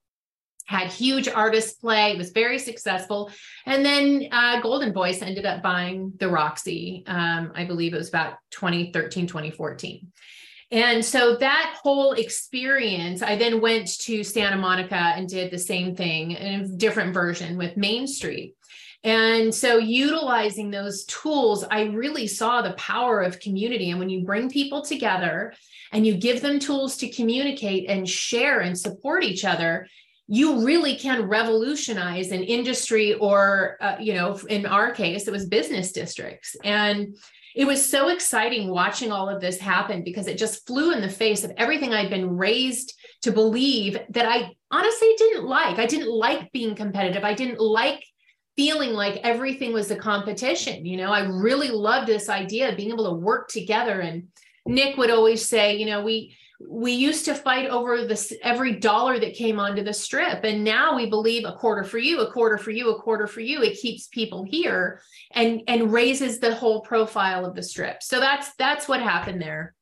[0.67, 2.11] had huge artists play.
[2.11, 3.31] It was very successful.
[3.65, 7.03] And then uh, Goldenvoice ended up buying the Roxy.
[7.07, 10.11] Um, I believe it was about 2013, 2014.
[10.71, 15.95] And so that whole experience, I then went to Santa Monica and did the same
[15.95, 18.55] thing in a different version with Main Street.
[19.03, 23.91] And so, utilizing those tools, I really saw the power of community.
[23.91, 25.53] And when you bring people together
[25.93, 29.87] and you give them tools to communicate and share and support each other,
[30.27, 35.47] you really can revolutionize an industry or, uh, you know, in our case, it was
[35.47, 36.55] business districts.
[36.63, 37.15] And
[37.59, 41.09] it was so exciting watching all of this happen because it just flew in the
[41.09, 42.93] face of everything I'd been raised
[43.23, 45.77] to believe that I honestly didn't like.
[45.77, 47.25] I didn't like being competitive.
[47.25, 48.01] I didn't like
[48.55, 50.85] feeling like everything was a competition.
[50.85, 53.99] You know, I really loved this idea of being able to work together.
[53.99, 54.29] And
[54.65, 59.19] Nic would always say, you know, we we used to fight over this every dollar
[59.19, 62.57] that came onto the strip and now we believe a quarter for you a quarter
[62.57, 66.81] for you a quarter for you it keeps people here and and raises the whole
[66.81, 69.73] profile of the strip so that's that's what happened there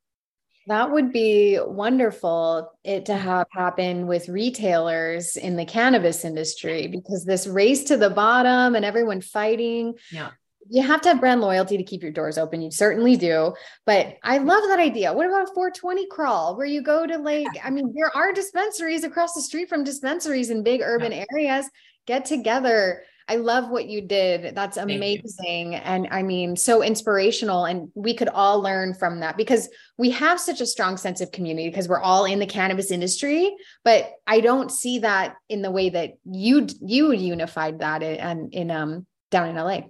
[0.68, 7.24] that would be wonderful it to have happen with retailers in the cannabis industry because
[7.24, 9.94] this race to the bottom and everyone fighting.
[10.12, 10.32] Yeah.
[10.70, 12.62] You have to have brand loyalty to keep your doors open.
[12.62, 13.54] You certainly do.
[13.86, 15.14] But I love that idea.
[15.14, 19.04] What about a 420 crawl where you go to like, I mean, there are dispensaries
[19.04, 21.26] across the street from dispensaries in big urban yeah.
[21.34, 21.70] areas.
[22.06, 24.56] Get together I love what you did.
[24.56, 25.76] That's amazing.
[25.76, 27.66] And I mean, so inspirational.
[27.66, 31.32] And we could all learn from that because we have such a strong sense of
[31.34, 33.54] community because we're all in the cannabis industry.
[33.84, 38.72] But I don't see that in the way that you you unified that in, in
[38.72, 39.82] um down in LA.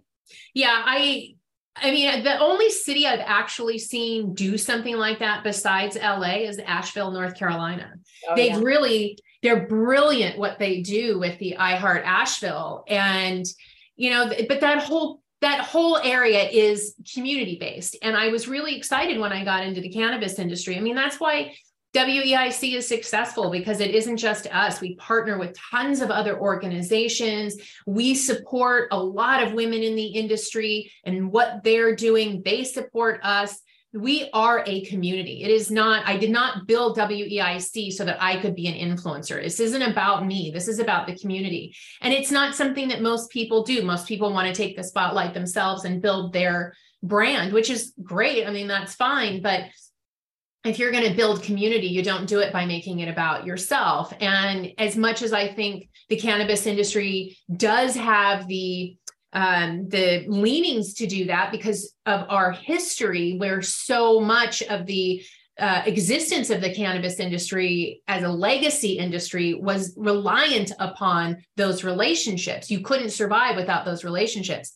[0.54, 1.36] Yeah, I
[1.82, 6.60] I mean, the only city I've actually seen do something like that besides LA is
[6.60, 7.94] Asheville, North Carolina.
[8.28, 8.62] Oh, They've yeah.
[8.62, 12.84] really they're brilliant what they do with the I Heart Asheville.
[12.88, 13.46] And,
[13.96, 17.96] you know, but that whole that whole area is community based.
[18.02, 20.76] And I was really excited when I got into the cannabis industry.
[20.76, 21.56] I mean, that's why
[21.94, 24.82] WEIC is successful because it isn't just us.
[24.82, 27.56] We partner with tons of other organizations.
[27.86, 32.42] We support a lot of women in the industry and what they're doing.
[32.44, 33.60] They support us.
[33.94, 35.44] We are a community.
[35.44, 39.42] It is not, I did not build WEIC so that I could be an influencer.
[39.42, 40.52] This isn't about me.
[40.54, 41.74] This is about the community.
[42.02, 43.82] And it's not something that most people do.
[43.84, 48.46] Most people want to take the spotlight themselves and build their brand, which is great.
[48.46, 49.42] I mean, that's fine.
[49.42, 49.62] But
[50.66, 54.14] if you're going to build community, you don't do it by making it about yourself.
[54.20, 58.98] And as much as I think the cannabis industry does have the
[59.34, 65.22] um, the leanings to do that because of our history, where so much of the
[65.60, 72.72] uh, existence of the cannabis industry as a legacy industry was reliant upon those relationships.
[72.72, 74.74] You couldn't survive without those relationships.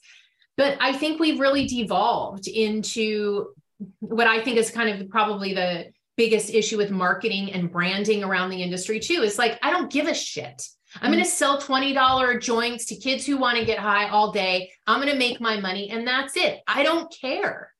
[0.57, 3.53] But I think we've really devolved into
[3.99, 8.49] what I think is kind of probably the biggest issue with marketing and branding around
[8.49, 10.61] the industry too is like, I don't give a shit.
[11.01, 11.33] I'm going to mm.
[11.33, 14.71] sell $20 joints to kids who want to get high all day.
[14.85, 16.59] I'm going to make my money and that's it.
[16.67, 17.71] I don't care.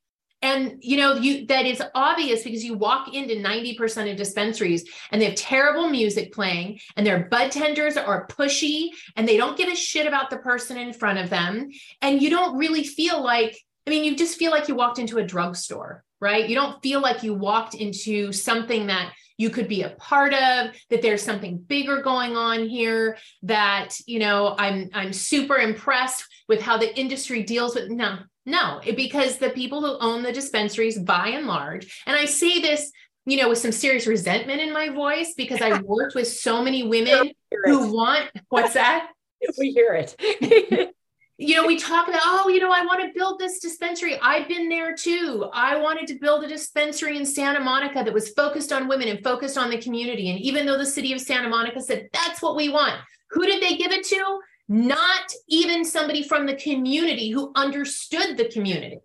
[0.44, 5.22] And you know, you that is obvious because you walk into 90% of dispensaries and
[5.22, 9.70] they have terrible music playing and their bud tenders are pushy and they don't give
[9.70, 11.70] a shit about the person in front of them.
[12.02, 13.56] And you don't really feel like
[13.88, 16.48] I mean, you just feel like you walked into a drugstore, right?
[16.48, 20.76] You don't feel like you walked into something that you could be a part of
[20.91, 26.62] that there's something bigger going on here that you know i'm i'm super impressed with
[26.62, 31.30] how the industry deals with no no because the people who own the dispensaries by
[31.30, 32.91] and large and i say this
[33.26, 36.84] you know with some serious resentment in my voice because i worked with so many
[36.84, 37.32] women
[37.65, 39.10] who want what's that?
[39.58, 40.94] We hear it
[41.41, 44.15] you know, we talk about, oh, you know, I want to build this dispensary.
[44.21, 45.49] I've been there too.
[45.51, 49.23] I wanted to build a dispensary in Santa Monica that was focused on women and
[49.23, 50.30] focused on the community.
[50.30, 52.93] And even though the city of Santa Monica said, that's what we want,
[53.32, 54.39] who did they give it to?
[54.69, 58.99] Not even somebody from the community who understood the community.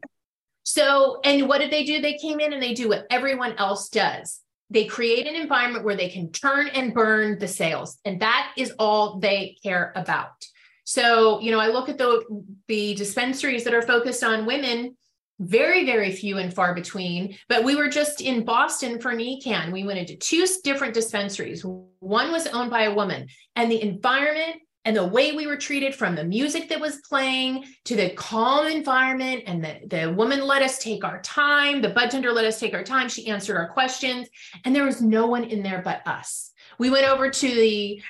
[0.62, 2.03] So, and what did they do?
[2.03, 4.40] They came in and they do what everyone else does.
[4.68, 7.99] They create an environment where they can turn and burn the sales.
[8.05, 10.44] And that is all they care about.
[10.87, 12.22] So, you know, I look at the
[12.68, 14.96] the dispensaries that are focused on women,
[15.40, 17.37] very, very few and far between.
[17.49, 19.72] But we were just in Boston for NECANN.
[19.72, 21.64] We went into two different dispensaries.
[21.64, 25.96] One was owned by a woman, and the environment and the way we were treated
[25.96, 30.62] from the music that was playing to the calm environment and the, the woman let
[30.62, 33.68] us take our time the bud tender let us take our time she answered our
[33.68, 34.29] questions
[34.64, 38.03] and there was no one in there but us we went over to the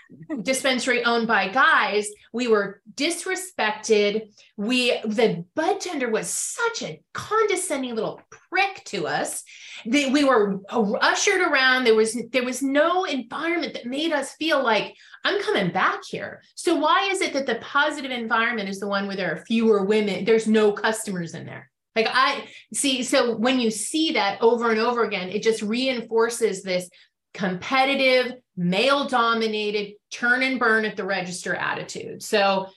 [0.42, 2.08] dispensary owned by guys.
[2.32, 4.32] We were disrespected.
[4.56, 9.44] We the bud tender was such a condescending little prick to us.
[9.86, 11.84] That we were ushered around.
[11.84, 16.42] There was there was no environment that made us feel like I'm coming back here.
[16.54, 19.84] So why is it that the positive environment is the one where there are fewer
[19.84, 20.24] women?
[20.24, 21.70] There's no customers in there.
[21.96, 26.62] Like I see, so when you see that over and over again, it just reinforces
[26.62, 26.90] this
[27.36, 32.22] competitive, male dominated, turn and burn at the register attitude.
[32.22, 32.68] So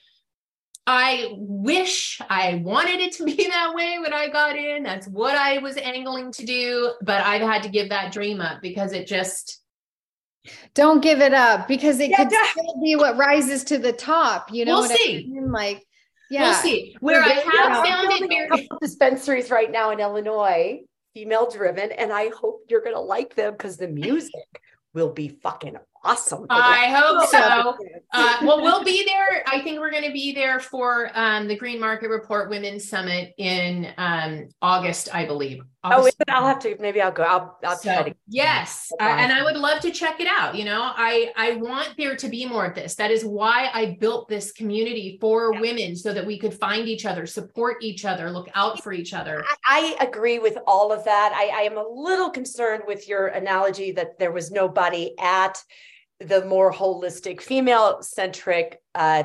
[0.86, 4.82] I wish I wanted it to be that way when I got in.
[4.82, 8.60] That's what I was angling to do, but I've had to give that dream up
[8.60, 9.62] because it just
[10.74, 14.52] don't give it up because it yeah, could still be what rises to the top.
[14.52, 15.26] You know, we'll see.
[15.26, 15.50] I mean?
[15.50, 15.86] Like,
[16.30, 16.96] yeah, we'll see.
[17.00, 20.82] Where I have found it very dispensaries right now in Illinois
[21.14, 24.62] female driven, and I hope you're going to like them because the music
[24.94, 26.46] will be fucking awesome.
[26.50, 27.76] I hope so.
[28.12, 29.44] Uh, well, we'll be there.
[29.46, 33.32] I think we're going to be there for um, the Green Market Report Women's Summit
[33.38, 35.62] in um, August, I believe.
[35.82, 36.16] Oh, August.
[36.28, 36.76] Oh, I'll have to.
[36.78, 37.22] Maybe I'll go.
[37.22, 37.58] I'll.
[37.64, 38.14] I'll so, try to.
[38.28, 40.54] Yes, and I would love to check it out.
[40.54, 42.96] You know, I I want there to be more of this.
[42.96, 45.60] That is why I built this community for yeah.
[45.60, 49.14] women, so that we could find each other, support each other, look out for each
[49.14, 49.42] other.
[49.64, 51.32] I, I agree with all of that.
[51.34, 55.62] I, I am a little concerned with your analogy that there was nobody at
[56.18, 59.22] the more holistic, female centric uh,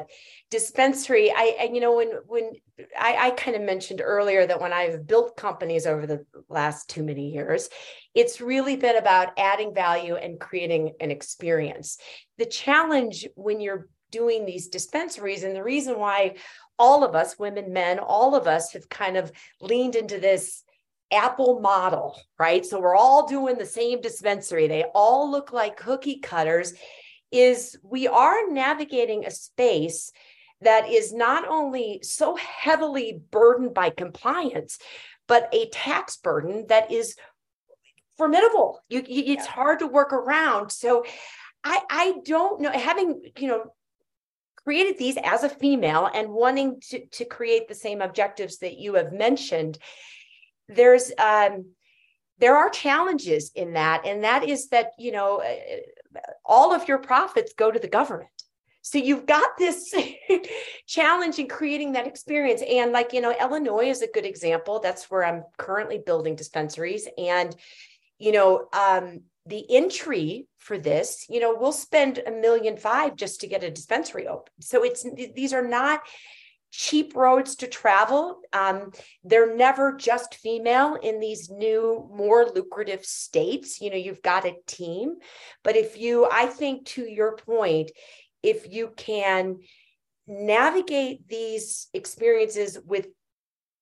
[0.49, 1.31] dispensary.
[1.35, 2.51] I, and you know, when when
[2.99, 7.03] I, I kind of mentioned earlier that when I've built companies over the last too
[7.03, 7.69] many years,
[8.13, 11.97] it's really been about adding value and creating an experience.
[12.37, 16.35] The challenge when you're doing these dispensaries, and the reason why
[16.77, 19.31] all of us, women, men, all of us have kind of
[19.61, 20.63] leaned into this
[21.11, 22.65] Apple model, right?
[22.65, 24.67] So we're all doing the same dispensary.
[24.67, 26.73] They all look like cookie cutters.
[27.31, 30.11] Is we are navigating a space
[30.61, 34.79] that is not only so heavily burdened by compliance,
[35.27, 37.15] but a tax burden that is
[38.17, 38.81] formidable.
[38.89, 39.51] You, you it's yeah.
[39.51, 40.71] hard to work around.
[40.71, 41.03] So
[41.63, 43.65] I I don't know having, you know,
[44.65, 48.95] created these as a female and wanting to, to create the same objectives that you
[48.95, 49.77] have mentioned,
[50.67, 51.65] there's um,
[52.39, 56.97] there are challenges in that, and that is that you know uh, all of your
[56.97, 58.29] profits go to the government.
[58.85, 59.91] So you've got this
[60.87, 62.61] challenge in creating that experience.
[62.61, 64.79] And like, you know, Illinois is a good example.
[64.79, 67.07] That's where I'm currently building dispensaries.
[67.17, 67.55] And,
[68.19, 73.41] you know, um, the entry for this, you know, we'll spend a million five just
[73.41, 74.53] to get a dispensary open.
[74.59, 76.01] So it's these are not
[76.71, 78.41] cheap roads to travel.
[78.53, 78.91] Um,
[79.23, 83.81] they're never just female in these new, more lucrative states.
[83.81, 85.15] You know, you've got a team.
[85.63, 87.91] But if you, I think to your point,
[88.45, 89.57] if you can
[90.27, 93.07] navigate these experiences with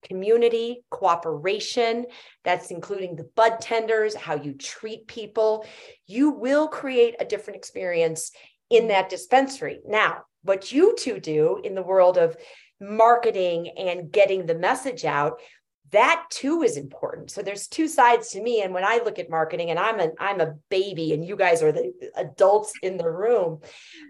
[0.08, 2.06] community cooperation
[2.44, 5.66] that's including the bud tenders how you treat people
[6.08, 8.32] you will create a different experience
[8.70, 9.80] in that dispensary.
[9.86, 12.36] Now what you two do in the world of
[12.82, 15.40] marketing and getting the message out
[15.94, 17.32] that too is important.
[17.32, 18.62] So there's two sides to me.
[18.62, 21.62] And when i look at marketing and i'm an i'm a baby and you guys
[21.62, 23.60] are the adults in the room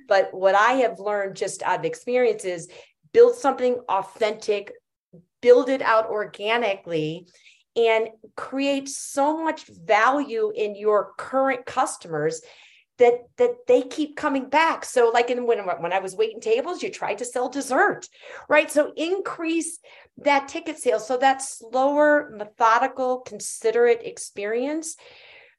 [0.08, 2.70] but what i have learned just out of experience is
[3.14, 4.74] build something authentic
[5.42, 7.28] build it out organically
[7.76, 12.42] and create so much value in your current customers
[13.04, 14.86] that that they keep coming back.
[14.86, 18.08] So like in when, when i was waiting tables you tried to sell dessert
[18.47, 18.72] right?
[18.72, 19.80] So increase
[20.18, 24.95] that ticket sales so that slower methodical considerate experience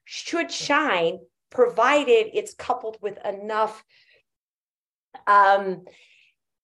[0.05, 1.19] should shine
[1.51, 3.83] provided it's coupled with enough
[5.27, 5.85] um,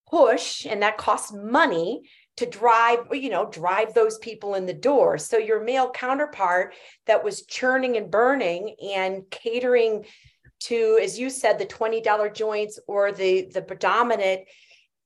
[0.10, 2.02] push and that costs money
[2.38, 5.20] to drive you know drive those people in the door.
[5.20, 6.74] So your male counterpart
[7.06, 10.06] that was churning and burning and catering
[10.62, 14.42] to as you said the $20 joints or the the predominant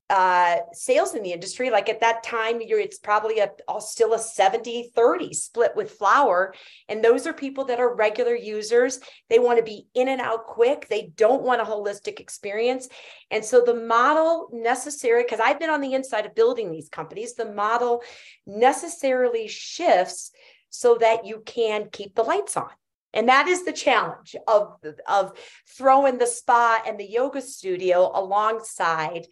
[0.07, 3.49] uh, sales in the industry like at that time you're it's probably a
[3.79, 6.53] still a 70 30 split with flower
[6.87, 8.99] and those are people that are regular users.
[9.31, 10.87] They want to be in and out quick.
[10.87, 12.87] They don't want a holistic experience.
[13.31, 17.33] And so the model necessary because i've been on the inside of building these companies
[17.33, 18.03] the model
[18.45, 20.31] necessarily shifts
[20.69, 22.69] so that you can keep the lights on
[23.15, 25.33] and that is the challenge of, of
[25.77, 29.25] throwing the spa and the yoga studio alongside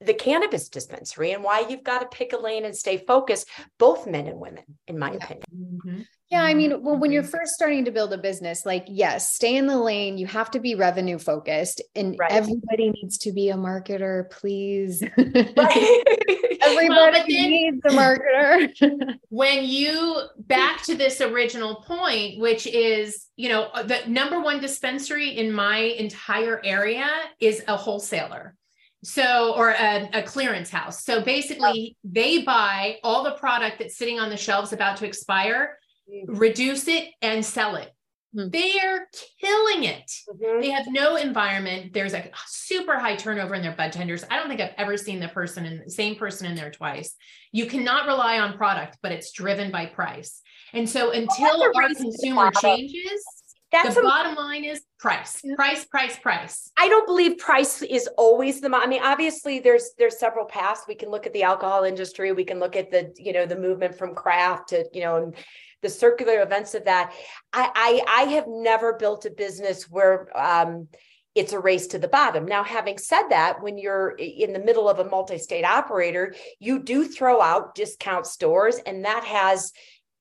[0.00, 3.48] the cannabis dispensary and why you've got to pick a lane and stay focused,
[3.78, 5.16] both men and women, in my yeah.
[5.16, 5.44] opinion.
[5.54, 6.00] Mm-hmm.
[6.30, 9.56] Yeah, I mean, well, when you're first starting to build a business, like, yes, stay
[9.56, 10.16] in the lane.
[10.16, 12.30] You have to be revenue focused, and right.
[12.30, 15.02] everybody needs to be a marketer, please.
[15.56, 16.04] Right.
[16.62, 19.16] everybody well, then, needs a marketer.
[19.28, 25.36] when you back to this original point, which is, you know, the number one dispensary
[25.36, 27.08] in my entire area
[27.40, 28.56] is a wholesaler.
[29.02, 31.04] So, or a, a, clearance house.
[31.04, 35.78] So basically, they buy all the product that's sitting on the shelves about to expire,
[36.12, 36.34] mm-hmm.
[36.34, 37.90] reduce it, and sell it.
[38.36, 38.50] Mm-hmm.
[38.50, 39.08] They're
[39.40, 40.10] killing it.
[40.28, 40.60] Mm-hmm.
[40.60, 41.92] They have no environment.
[41.92, 44.24] There's a super high turnover in their bud tenders.
[44.30, 47.16] I don't think I've ever seen the person in the same person in there twice.
[47.52, 50.42] You cannot rely on product, but it's driven by price.
[50.72, 53.24] And so until our consumer changes,
[53.72, 56.70] that's the a, bottom line is price, price, price, price.
[56.78, 58.74] I don't believe price is always the.
[58.74, 60.82] I mean, obviously, there's there's several paths.
[60.88, 62.32] We can look at the alcohol industry.
[62.32, 65.34] We can look at the you know the movement from craft to you know and
[65.82, 67.12] the circular events of that.
[67.52, 70.28] I I, I have never built a business where.
[70.36, 70.88] um
[71.36, 72.44] it's a race to the bottom.
[72.44, 76.82] Now, having said that, when you're in the middle of a multi state operator, you
[76.82, 79.72] do throw out discount stores, and that has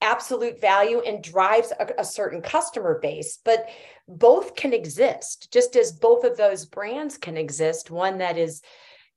[0.02, 3.68] absolute value and drives a, a, certain customer base but
[4.08, 8.62] both can exist just as both of those brands can exist one that is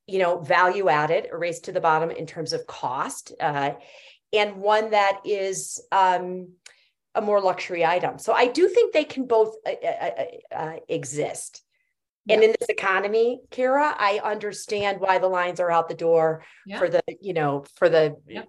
[0.06, 3.72] you know value added a race to the bottom in terms of cost uh,
[4.32, 6.48] and one that is um,
[7.14, 10.76] a more luxury item so i do think they can both uh, uh, uh, uh
[10.88, 11.62] exist
[12.26, 12.34] yeah.
[12.34, 16.78] and in this economy Kyra i understand why the lines are out the door yeah.
[16.78, 18.42] for the you know for the yeah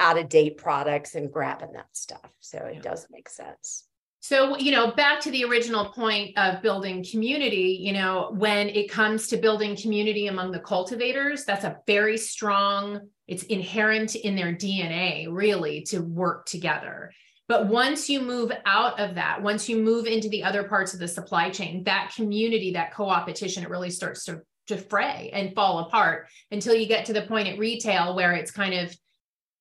[0.00, 2.30] out of date products and grabbing that stuff.
[2.40, 2.80] So it yeah.
[2.80, 3.84] does make sense.
[4.22, 8.90] So, you know, back to the original point of building community, you know, when it
[8.90, 14.54] comes to building community among the cultivators, that's a very strong, it's inherent in their
[14.54, 17.12] DNA, really, to work together.
[17.48, 21.00] But once you move out of that, once you move into the other parts of
[21.00, 25.54] the supply chain, that community, that co opetition, it really starts to, to fray and
[25.54, 28.94] fall apart until you get to the point at retail where it's kind of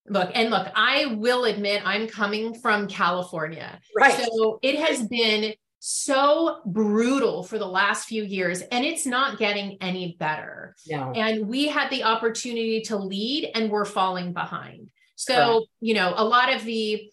[0.09, 5.53] look and look i will admit i'm coming from california right so it has been
[5.79, 11.11] so brutal for the last few years and it's not getting any better no.
[11.15, 15.67] and we had the opportunity to lead and we're falling behind so Correct.
[15.79, 17.09] you know a lot of the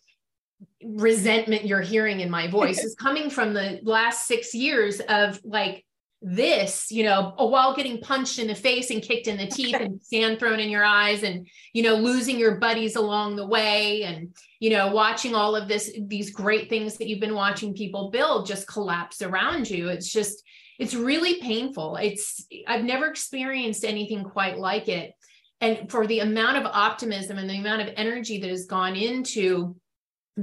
[0.82, 5.85] resentment you're hearing in my voice is coming from the last six years of like
[6.28, 10.02] this, you know, while getting punched in the face and kicked in the teeth and
[10.02, 14.34] sand thrown in your eyes and, you know, losing your buddies along the way and,
[14.58, 18.44] you know, watching all of this, these great things that you've been watching people build
[18.44, 19.88] just collapse around you.
[19.88, 20.42] It's just,
[20.80, 21.94] it's really painful.
[21.94, 25.12] It's, I've never experienced anything quite like it.
[25.60, 29.76] And for the amount of optimism and the amount of energy that has gone into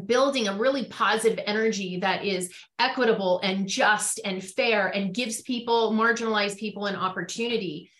[0.05, 5.91] building a really positive energy that is equitable and just and fair and gives people
[5.91, 7.91] marginalized people an opportunity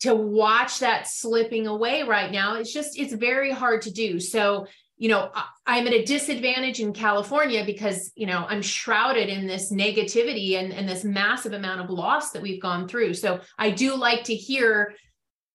[0.00, 2.54] to watch that slipping away right now.
[2.54, 4.20] It's just it's very hard to do.
[4.20, 4.66] So
[5.00, 5.30] you know
[5.64, 10.72] i'm at a disadvantage in california because you know i'm shrouded in this negativity and,
[10.72, 13.14] and this massive amount of loss that we've gone through.
[13.14, 14.94] So i do like to hear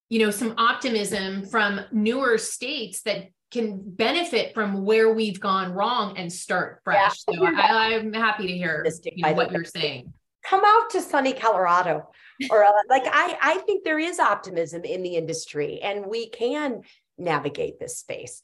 [0.09, 6.18] you know some optimism from newer states that can benefit from where we've gone wrong
[6.18, 7.24] and start fresh.
[7.30, 7.38] Yeah.
[7.38, 10.12] So I, am happy to hear you know, what you're saying.
[10.43, 12.10] Come out to sunny Colorado,
[12.49, 16.82] or uh, like I, I think there is optimism in the industry, and we can
[17.18, 18.41] navigate this space.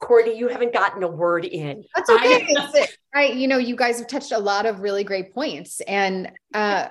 [0.00, 1.84] Courtney, you haven't gotten a word in.
[1.94, 2.46] That's okay.
[2.58, 5.80] I, I, you know, you guys have touched a lot of really great points.
[5.82, 6.88] And uh,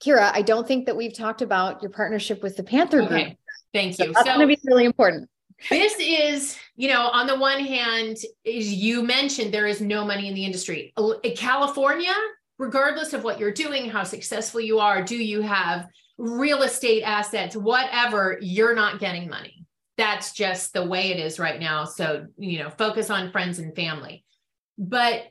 [0.00, 3.24] Kyra, I don't think that we've talked about your partnership with the Panther okay.
[3.24, 3.38] Group.
[3.74, 4.06] Thank you.
[4.06, 5.28] So that's so, going to be really important
[5.70, 10.28] this is, you know, on the one hand, as you mentioned there is no money
[10.28, 10.92] in the industry.
[11.22, 12.14] In California,
[12.58, 15.88] regardless of what you're doing, how successful you are, do you have
[16.18, 19.66] real estate assets, whatever, you're not getting money.
[19.96, 21.84] That's just the way it is right now.
[21.84, 24.24] So, you know, focus on friends and family.
[24.78, 25.24] But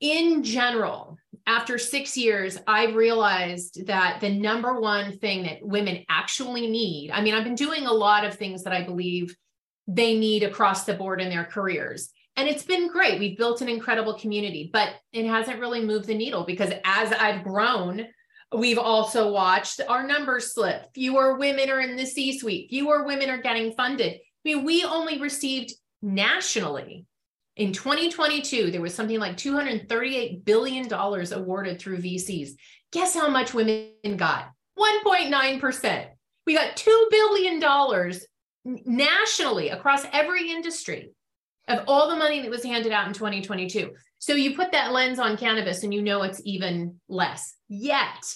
[0.00, 6.66] in general, after six years, I realized that the number one thing that women actually
[6.66, 9.34] need I mean, I've been doing a lot of things that I believe
[9.86, 12.10] they need across the board in their careers.
[12.36, 13.18] And it's been great.
[13.18, 17.44] We've built an incredible community, but it hasn't really moved the needle because as I've
[17.44, 18.06] grown,
[18.54, 20.86] we've also watched our numbers slip.
[20.94, 24.14] Fewer women are in the C suite, fewer women are getting funded.
[24.14, 25.72] I mean, we only received
[26.02, 27.06] nationally
[27.56, 32.50] in 2022, there was something like $238 billion awarded through VCs.
[32.92, 34.50] Guess how much women got?
[34.78, 36.06] 1.9%.
[36.46, 38.12] We got $2 billion
[38.84, 41.12] nationally across every industry
[41.68, 43.92] of all the money that was handed out in 2022.
[44.18, 47.54] So you put that lens on cannabis and you know it's even less.
[47.68, 48.34] Yet,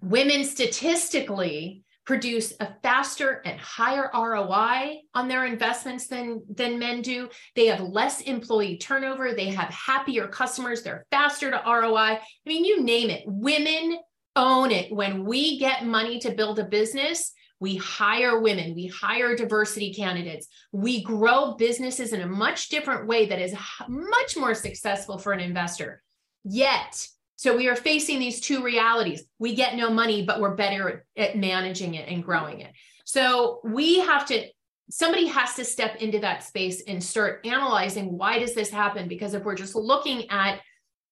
[0.00, 7.28] women statistically produce a faster and higher ROI on their investments than, than men do.
[7.54, 9.34] They have less employee turnover.
[9.34, 10.82] They have happier customers.
[10.82, 11.98] They're faster to ROI.
[11.98, 13.24] I mean, you name it.
[13.26, 13.98] Women
[14.36, 14.90] own it.
[14.90, 17.30] When we get money to build a business,
[17.60, 23.26] we hire women, we hire diversity candidates, we grow businesses in a much different way
[23.26, 23.54] that is
[23.86, 26.02] much more successful for an investor.
[26.42, 27.06] Yet,
[27.38, 29.22] so we are facing these two realities.
[29.38, 32.72] We get no money, but we're better at managing it and growing it.
[33.04, 34.48] So we have to
[34.90, 39.34] somebody has to step into that space and start analyzing why does this happen because
[39.34, 40.60] if we're just looking at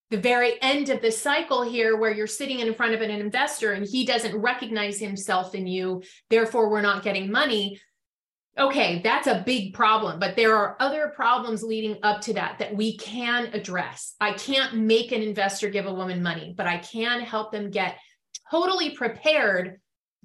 [0.08, 3.72] the very end of the cycle here where you're sitting in front of an investor
[3.72, 7.78] and he doesn't recognize himself in you therefore we're not getting money
[8.58, 12.74] okay, that's a big problem, but there are other problems leading up to that that
[12.74, 14.14] we can address.
[14.20, 17.98] I can't make an investor give a woman money, but I can help them get
[18.50, 19.80] totally prepared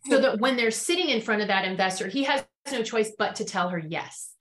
[0.06, 3.36] so that when they're sitting in front of that investor, he has no choice but
[3.36, 4.32] to tell her yes.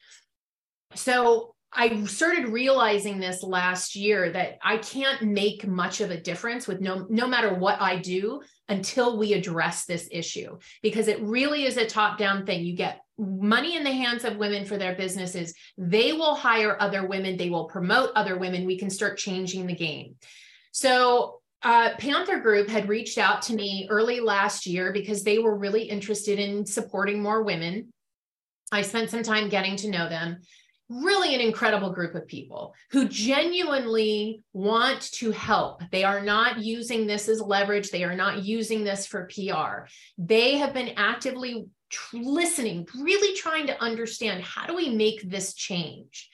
[0.94, 6.66] So I started realizing this last year that I can't make much of a difference
[6.66, 11.64] with no no matter what I do until we address this issue because it really
[11.66, 12.64] is a top down thing.
[12.64, 17.06] You get money in the hands of women for their businesses, they will hire other
[17.06, 18.64] women, they will promote other women.
[18.64, 20.16] We can start changing the game.
[20.72, 25.58] So, uh, Panther Group had reached out to me early last year because they were
[25.58, 27.92] really interested in supporting more women.
[28.72, 30.38] I spent some time getting to know them.
[30.88, 35.82] Really, an incredible group of people who genuinely want to help.
[35.92, 37.90] They are not using this as leverage.
[37.90, 39.86] They are not using this for PR.
[40.18, 41.66] They have been actively
[42.12, 46.28] listening, really trying to understand how do we make this change?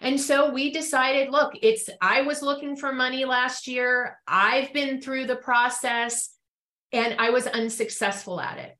[0.00, 4.18] And so we decided, look, it's, I was looking for money last year.
[4.28, 6.30] I've been through the process
[6.92, 8.76] and I was unsuccessful at it.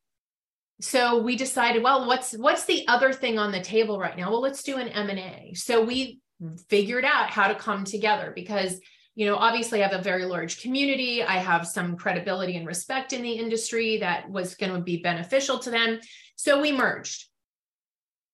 [0.81, 4.41] so we decided well what's what's the other thing on the table right now well
[4.41, 6.21] let's do an m&a so we
[6.69, 8.81] figured out how to come together because
[9.19, 13.13] you know obviously i have a very large community i have some credibility and respect
[13.13, 15.99] in the industry that was going to be beneficial to them
[16.37, 17.27] so we merged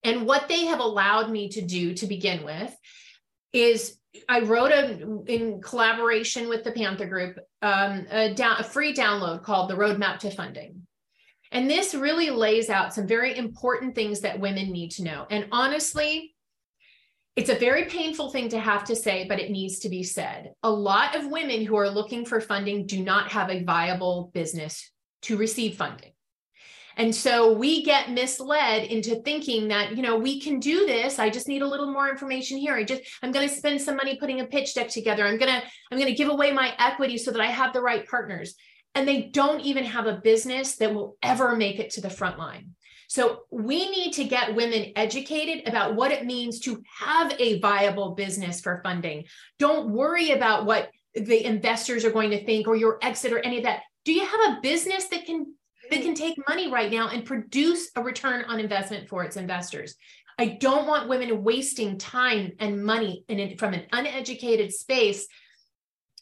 [0.03, 2.73] and what they have allowed me to do to begin with
[3.51, 3.97] is
[4.29, 9.43] I wrote a in collaboration with the Panther Group um, a, down, a free download
[9.43, 10.87] called the Roadmap to Funding.
[11.51, 15.25] And this really lays out some very important things that women need to know.
[15.29, 16.34] And honestly,
[17.35, 20.53] it's a very painful thing to have to say, but it needs to be said.
[20.63, 24.91] A lot of women who are looking for funding do not have a viable business
[25.23, 26.11] to receive funding.
[26.97, 31.19] And so we get misled into thinking that, you know, we can do this.
[31.19, 32.73] I just need a little more information here.
[32.73, 35.25] I just, I'm going to spend some money putting a pitch deck together.
[35.25, 35.61] I'm going to,
[35.91, 38.55] I'm going to give away my equity so that I have the right partners.
[38.93, 42.39] And they don't even have a business that will ever make it to the front
[42.39, 42.75] line.
[43.15, 48.09] So we need to get women educated about what it means to have a viable
[48.13, 49.23] business for funding.
[49.57, 53.59] Don't worry about what the investors are going to think or your exit or any
[53.59, 53.83] of that.
[54.03, 55.53] Do you have a business that can
[55.91, 59.95] that can take money right now and produce a return on investment for its investors.
[60.37, 65.25] I don't want women wasting time and money in, from an uneducated space.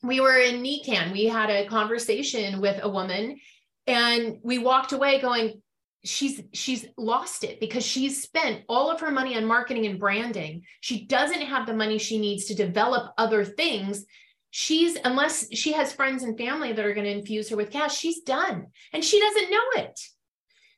[0.04, 1.12] We were in NECANN.
[1.12, 3.40] We had a conversation with a woman
[3.88, 5.64] and we walked away going,
[6.04, 10.64] she's she's lost it because she's spent all of her money on marketing and branding.
[10.82, 14.06] She doesn't have the money she needs to develop other things.
[14.52, 17.98] She's unless she has friends and family that are going to infuse her with cash
[17.98, 20.00] she's done and she doesn't know it.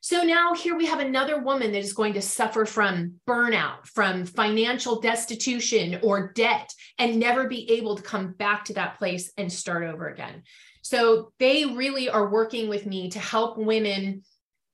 [0.00, 4.24] So now here we have another woman that is going to suffer from burnout from
[4.24, 9.52] financial destitution or debt and never be able to come back to that place and
[9.52, 10.44] start over again.
[10.82, 14.22] So they really are working with me to help women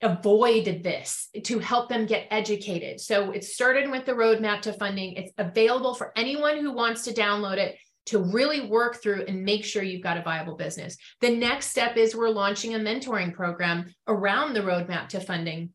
[0.03, 5.13] avoid this to help them get educated so it started with the roadmap to funding
[5.15, 7.77] it's available for anyone who wants to download it
[8.07, 10.97] to really work through and make sure you've got a viable business.
[11.21, 15.71] The next step is we're launching a mentoring program around the roadmap to funding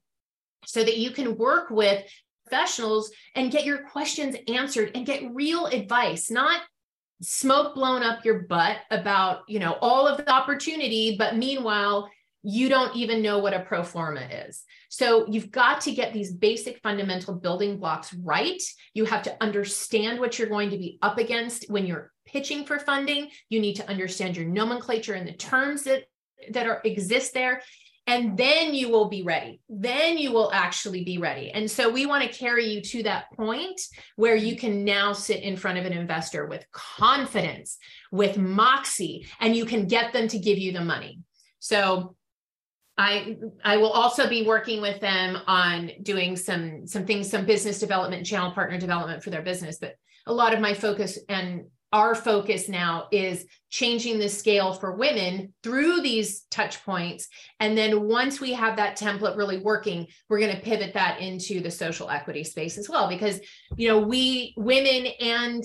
[0.65, 2.03] so that you can work with
[2.45, 6.61] professionals and get your questions answered and get real advice, not
[7.21, 12.09] smoke blown up your butt about, you know, all of the opportunity, but meanwhile,
[12.43, 14.63] you don't even know what a pro forma is.
[14.89, 18.61] So you've got to get these basic fundamental building blocks right.
[18.93, 22.79] You have to understand what you're going to be up against when you're pitching for
[22.79, 23.29] funding.
[23.49, 26.03] You need to understand your nomenclature and the terms that
[26.51, 27.61] that are exist there
[28.07, 29.59] and then you will be ready.
[29.67, 31.51] Then you will actually be ready.
[31.51, 33.81] And so we want to carry you to that point
[34.15, 37.77] where you can now sit in front of an investor with confidence,
[38.09, 41.19] with moxie, and you can get them to give you the money.
[41.59, 42.15] So
[42.97, 47.79] I I will also be working with them on doing some some things, some business
[47.79, 49.77] development, channel partner development for their business.
[49.79, 49.95] But
[50.25, 55.53] a lot of my focus and our focus now is changing the scale for women
[55.63, 57.29] through these touch points.
[57.61, 61.61] And then once we have that template really working, we're going to pivot that into
[61.61, 63.07] the social equity space as well.
[63.07, 63.39] Because,
[63.77, 65.63] you know, we women and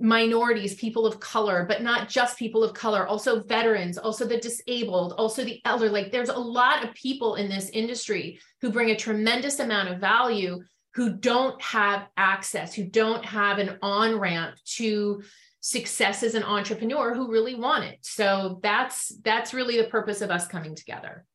[0.00, 5.12] minorities, people of color, but not just people of color, also veterans, also the disabled,
[5.18, 5.90] also the elder.
[5.90, 10.00] Like there's a lot of people in this industry who bring a tremendous amount of
[10.00, 10.62] value
[10.94, 15.22] who don't have access, who don't have an on ramp to
[15.60, 17.98] success as an entrepreneur who really want it.
[18.00, 21.26] So that's that's really the purpose of us coming together.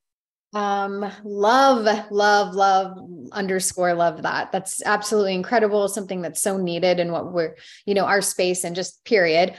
[0.55, 2.97] Um, love, love, love,
[3.33, 4.53] underscore love that.
[4.53, 5.89] That's absolutely incredible.
[5.89, 9.55] Something that's so needed in what we're, you know, our space and just period.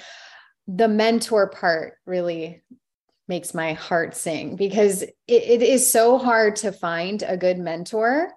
[0.67, 2.63] The mentor part really
[3.29, 8.33] makes my heart sing because it, it is so hard to find a good mentor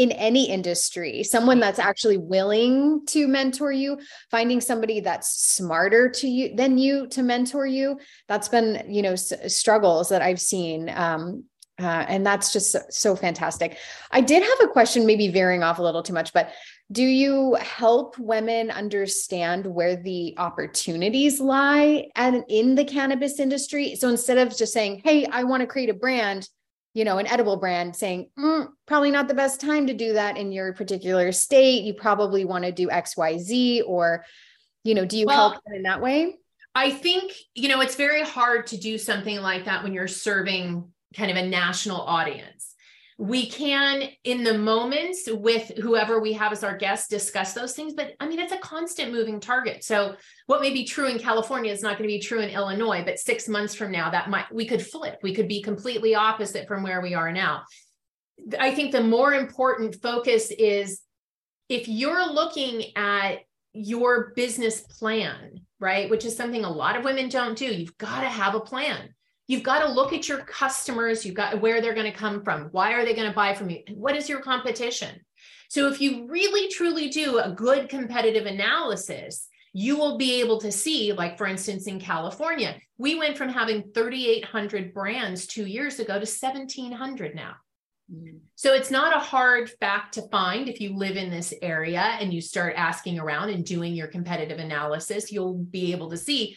[0.00, 3.98] in any industry someone that's actually willing to mentor you
[4.30, 9.12] finding somebody that's smarter to you than you to mentor you that's been you know
[9.12, 11.44] s- struggles that i've seen um,
[11.78, 13.78] uh, and that's just so, so fantastic.
[14.10, 16.52] I did have a question maybe veering off a little too much but
[16.92, 23.94] do you help women understand where the opportunities lie and in the cannabis industry?
[23.96, 26.48] So instead of just saying hey i want to create a brand
[26.94, 30.36] you know, an edible brand saying, mm, probably not the best time to do that
[30.36, 31.84] in your particular state.
[31.84, 34.24] You probably want to do XYZ or,
[34.82, 36.36] you know, do you well, help in that way?
[36.74, 40.90] I think, you know, it's very hard to do something like that when you're serving
[41.16, 42.69] kind of a national audience
[43.20, 47.92] we can in the moments with whoever we have as our guest discuss those things
[47.92, 49.84] but i mean it's a constant moving target.
[49.84, 50.16] So
[50.46, 53.18] what may be true in california is not going to be true in illinois but
[53.18, 55.18] six months from now that might we could flip.
[55.22, 57.64] We could be completely opposite from where we are now.
[58.58, 61.02] I think the more important focus is
[61.68, 63.40] if you're looking at
[63.74, 68.22] your business plan, right, which is something a lot of women don't do, you've got
[68.22, 69.14] to have a plan.
[69.50, 72.68] You've got to look at your customers, you've got where they're going to come from,
[72.70, 75.20] why are they going to buy from you, and what is your competition?
[75.68, 80.70] So if you really truly do a good competitive analysis, you will be able to
[80.70, 86.14] see, like for instance, in California, we went from having 3,800 brands two years ago
[86.14, 87.54] to 1,700 now.
[88.12, 88.38] Mm.
[88.54, 92.32] So it's not a hard fact to find if you live in this area and
[92.32, 96.56] you start asking around and doing your competitive analysis, you'll be able to see,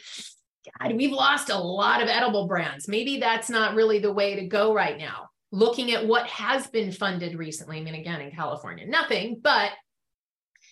[0.79, 2.87] God, we've lost a lot of edible brands.
[2.87, 5.29] Maybe that's not really the way to go right now.
[5.51, 9.71] Looking at what has been funded recently, I mean, again, in California, nothing, but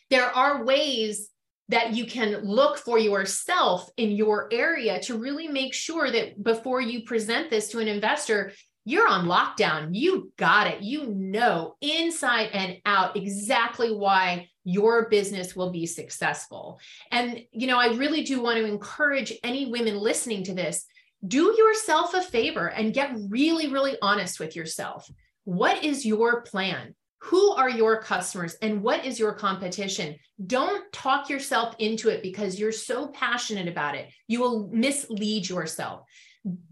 [0.10, 1.30] there are ways
[1.70, 6.82] that you can look for yourself in your area to really make sure that before
[6.82, 8.52] you present this to an investor,
[8.84, 9.90] you're on lockdown.
[9.92, 10.82] You got it.
[10.82, 16.80] You know inside and out exactly why your business will be successful.
[17.12, 20.86] And, you know, I really do want to encourage any women listening to this
[21.28, 25.10] do yourself a favor and get really, really honest with yourself.
[25.44, 26.96] What is your plan?
[27.26, 30.16] Who are your customers and what is your competition?
[30.44, 34.12] Don't talk yourself into it because you're so passionate about it.
[34.28, 36.02] You will mislead yourself.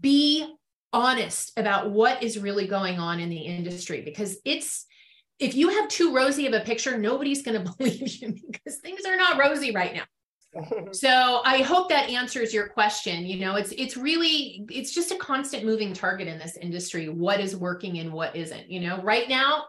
[0.00, 0.52] Be
[0.92, 4.86] honest about what is really going on in the industry because it's
[5.40, 9.04] if you have too rosy of a picture nobody's going to believe you because things
[9.04, 10.04] are not rosy right now.
[10.92, 13.24] So i hope that answers your question.
[13.24, 17.40] You know it's it's really it's just a constant moving target in this industry what
[17.40, 19.00] is working and what isn't you know?
[19.02, 19.64] Right now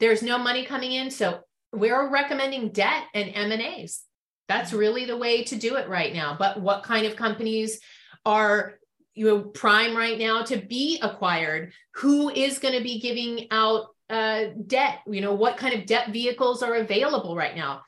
[0.00, 1.40] there's no money coming in so
[1.72, 4.02] we're recommending debt and m&as
[4.48, 4.78] that's mm-hmm.
[4.78, 7.80] really the way to do it right now but what kind of companies
[8.26, 8.78] are
[9.14, 11.72] you know prime right now to be acquired?
[11.96, 16.10] Who is going to be giving out uh, debt you know what kind of debt
[16.10, 17.82] vehicles are available right now.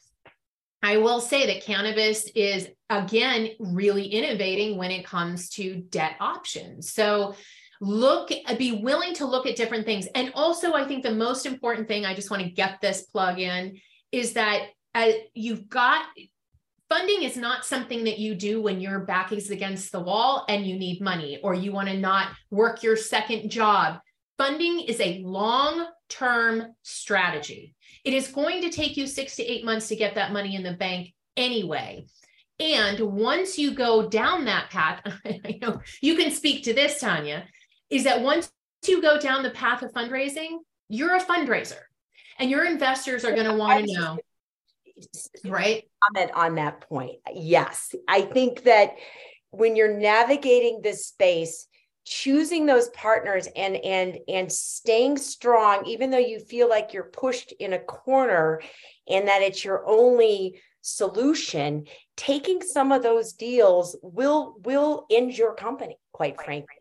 [0.82, 6.92] I will say that cannabis is again really innovating when it comes to debt options.
[6.92, 7.34] So
[7.80, 10.06] look be willing to look at different things.
[10.14, 13.38] And also i think the most important thing i just want to get this plug
[13.38, 13.78] in
[14.12, 16.06] is that uh, you've got
[16.88, 20.66] funding is not something that you do when your back is against the wall and
[20.66, 23.98] you need money or you want to not work your second job.
[24.38, 27.74] Funding is a long term strategy.
[28.04, 30.62] It is going to take you six to eight months to get that money in
[30.62, 32.06] the bank anyway.
[32.58, 37.46] And once you go down that path, I know you can speak to this, Tanya,
[37.90, 38.50] is that once
[38.86, 41.80] you go down the path of fundraising, you're a fundraiser.
[42.38, 44.18] And your investors are going to want to know.
[45.44, 45.84] Right?
[46.04, 47.16] Comment on that point.
[47.32, 47.94] Yes.
[48.08, 48.92] I think that
[49.50, 51.66] when you're navigating this space
[52.06, 57.52] choosing those partners and and and staying strong even though you feel like you're pushed
[57.58, 58.62] in a corner
[59.08, 61.84] and that it's your only solution
[62.16, 66.76] taking some of those deals will will end your company quite frankly.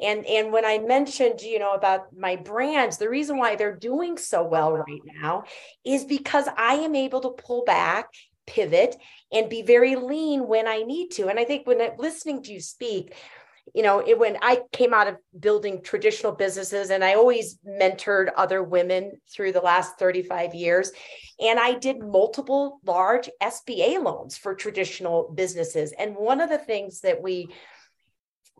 [0.00, 4.16] and and when i mentioned you know about my brands the reason why they're doing
[4.16, 5.42] so well right now
[5.84, 8.06] is because i am able to pull back
[8.46, 8.96] pivot
[9.32, 11.28] and be very lean when i need to.
[11.28, 13.14] And i think when I'm listening to you speak
[13.74, 18.28] you know it, when i came out of building traditional businesses and i always mentored
[18.36, 20.92] other women through the last 35 years
[21.38, 27.00] and i did multiple large sba loans for traditional businesses and one of the things
[27.00, 27.48] that we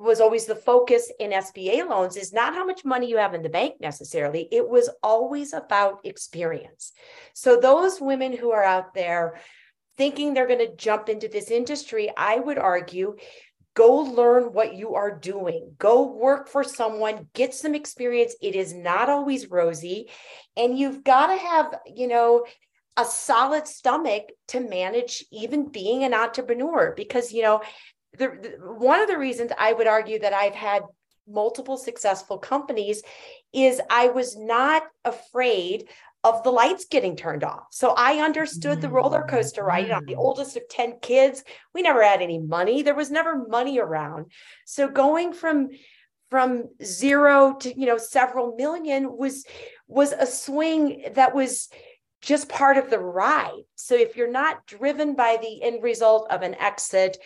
[0.01, 3.43] was always the focus in SBA loans is not how much money you have in
[3.43, 4.49] the bank necessarily.
[4.51, 6.93] It was always about experience.
[7.35, 9.39] So, those women who are out there
[9.99, 13.17] thinking they're going to jump into this industry, I would argue
[13.75, 18.35] go learn what you are doing, go work for someone, get some experience.
[18.43, 20.11] It is not always rosy.
[20.57, 22.45] And you've got to have, you know,
[22.97, 27.62] a solid stomach to manage even being an entrepreneur because you know
[28.18, 30.83] the, the, one of the reasons I would argue that I've had
[31.27, 33.03] multiple successful companies
[33.53, 35.89] is I was not afraid
[36.23, 37.68] of the lights getting turned off.
[37.71, 39.91] So I understood the roller coaster ride.
[39.91, 40.21] I'm the mm-hmm.
[40.21, 41.43] oldest of 10 kids.
[41.73, 42.83] We never had any money.
[42.83, 44.27] There was never money around.
[44.66, 45.71] So going from
[46.31, 49.45] from zero to you know several million was
[49.89, 51.68] was a swing that was
[52.21, 53.62] just part of the ride.
[53.75, 57.16] So if you're not driven by the end result of an exit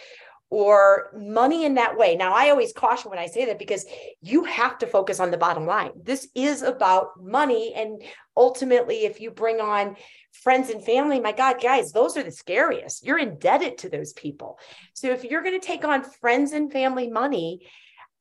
[0.54, 2.14] or money in that way.
[2.14, 3.84] Now, I always caution when I say that because
[4.20, 5.90] you have to focus on the bottom line.
[6.00, 7.74] This is about money.
[7.74, 8.00] And
[8.36, 9.96] ultimately, if you bring on
[10.30, 13.04] friends and family, my God, guys, those are the scariest.
[13.04, 14.60] You're indebted to those people.
[14.92, 17.66] So if you're going to take on friends and family money,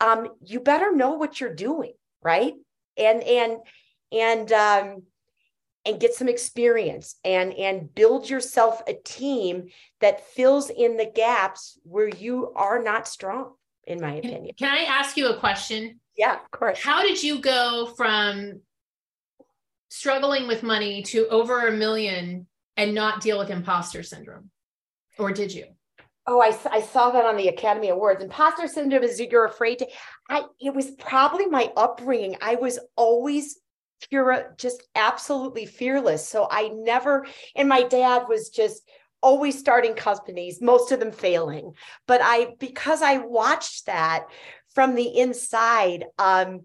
[0.02, 2.56] um, you better know what you're doing, right?
[2.98, 3.58] And, and,
[4.12, 5.04] and um,
[5.86, 9.68] and get some experience and and build yourself a team
[10.00, 13.54] that fills in the gaps where you are not strong
[13.86, 17.40] in my opinion can i ask you a question yeah of course how did you
[17.40, 18.62] go from
[19.90, 24.50] struggling with money to over a million and not deal with imposter syndrome
[25.20, 25.66] or did you
[26.26, 28.24] Oh, I, I saw that on the Academy Awards.
[28.24, 29.88] Imposter syndrome is you're afraid to.
[30.30, 32.38] I it was probably my upbringing.
[32.42, 33.58] I was always
[34.10, 36.28] pure, just absolutely fearless.
[36.28, 37.26] So I never,
[37.56, 38.88] and my dad was just
[39.22, 41.74] always starting companies, most of them failing.
[42.08, 44.26] But I, because I watched that
[44.74, 46.62] from the inside, um,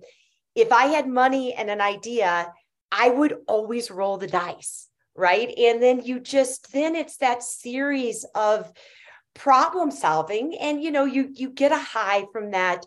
[0.55, 2.53] if I had money and an idea,
[2.91, 5.53] I would always roll the dice, right?
[5.57, 8.73] And then you just, then it's that series of
[9.39, 12.85] problem solving and you know you you get a high from that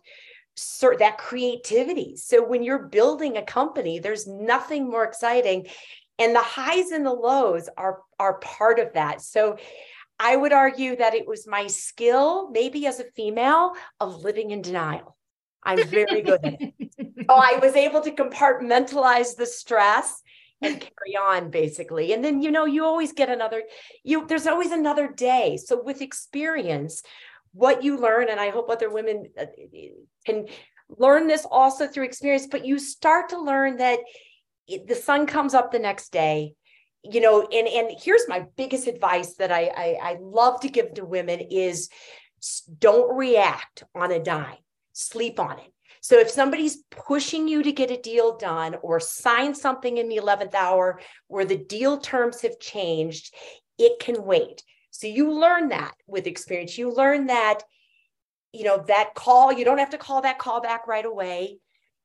[0.99, 2.15] that creativity.
[2.17, 5.67] So when you're building a company, there's nothing more exciting.
[6.19, 9.21] And the highs and the lows are, are part of that.
[9.21, 9.57] So
[10.19, 14.61] I would argue that it was my skill, maybe as a female, of living in
[14.61, 15.17] denial.
[15.63, 16.73] I'm very good at it.
[17.29, 20.21] So I was able to compartmentalize the stress
[20.61, 22.13] and carry on basically.
[22.13, 23.63] And then, you know, you always get another,
[24.03, 25.57] you there's always another day.
[25.57, 27.03] So with experience,
[27.53, 29.45] what you learn, and I hope other women uh,
[30.25, 30.47] can
[30.89, 33.99] learn this also through experience, but you start to learn that
[34.67, 36.53] the sun comes up the next day
[37.03, 40.93] you know and and here's my biggest advice that I, I i, love to give
[40.93, 41.89] to women is
[42.79, 44.59] don't react on a dime
[44.93, 45.71] sleep on it.
[46.01, 50.17] So if somebody's pushing you to get a deal done or sign something in the
[50.17, 53.33] 11th hour where the deal terms have changed
[53.77, 56.77] it can wait so you learn that with experience.
[56.77, 57.63] You learn that,
[58.51, 61.57] you know, that call, you don't have to call that call back right away.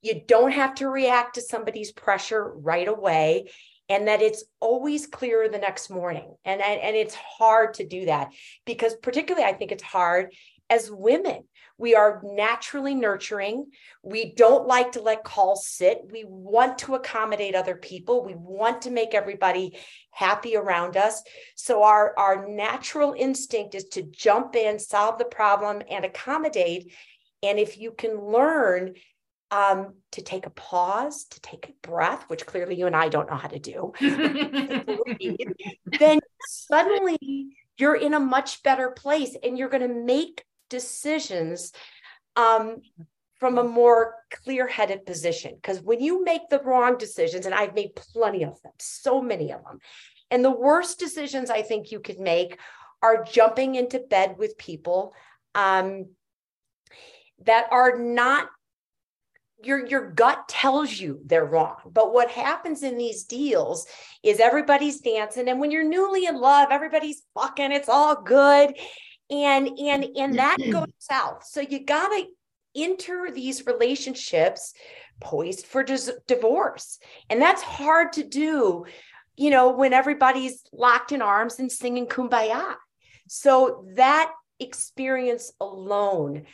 [0.03, 3.51] You don't have to react to somebody's pressure right away.
[3.89, 6.34] And that it's always clearer the next morning.
[6.45, 8.32] And, and, and it's hard to do that
[8.64, 10.32] because, particularly, I think it's hard
[10.68, 11.45] as women
[11.79, 13.66] we are naturally nurturing.
[14.03, 16.01] We don't like to let calls sit.
[16.11, 18.24] We want to accommodate other people.
[18.24, 19.79] We want to make everybody
[20.11, 21.22] happy around us.
[21.55, 26.93] So our, our natural instinct is to jump in, solve the problem, and accommodate.
[27.43, 28.95] And if you can learn
[29.51, 33.29] um, to take a pause, to take a breath, which clearly you and I don't
[33.31, 33.93] know how to do,
[35.99, 41.73] then suddenly you're in a much better place and you're going to make decisions
[42.37, 42.83] um,
[43.39, 45.55] from a more clear headed position.
[45.55, 49.53] Because when you make the wrong decisions, and I've made plenty of them, so many
[49.53, 49.79] of them,
[50.31, 52.59] and the worst decisions I think you could make
[53.03, 55.14] are jumping into bed with people
[55.55, 56.07] um,
[57.45, 58.49] that are not
[59.62, 63.87] your your gut tells you they're wrong but what happens in these deals
[64.23, 68.75] is everybody's dancing and when you're newly in love everybody's fucking it's all good
[69.31, 71.45] and and and that goes south.
[71.45, 72.27] So you got to
[72.74, 74.74] enter these relationships
[75.20, 76.99] poised for dis- divorce.
[77.31, 78.85] And that's hard to do
[79.37, 82.74] you know when everybody's locked in arms and singing kumbaya.
[83.29, 86.47] So that experience alone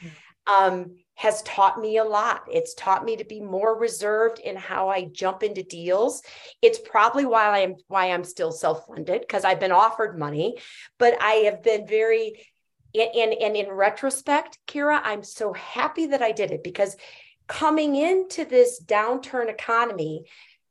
[0.46, 2.42] um, has taught me a lot.
[2.50, 6.22] It's taught me to be more reserved in how I jump into deals.
[6.62, 10.58] It's probably why I'm why I'm still self-funded because I've been offered money,
[10.98, 12.44] but I have been very
[12.94, 16.96] and, and in retrospect, Kyra, I'm so happy that I did it because
[17.46, 20.24] coming into this downturn economy,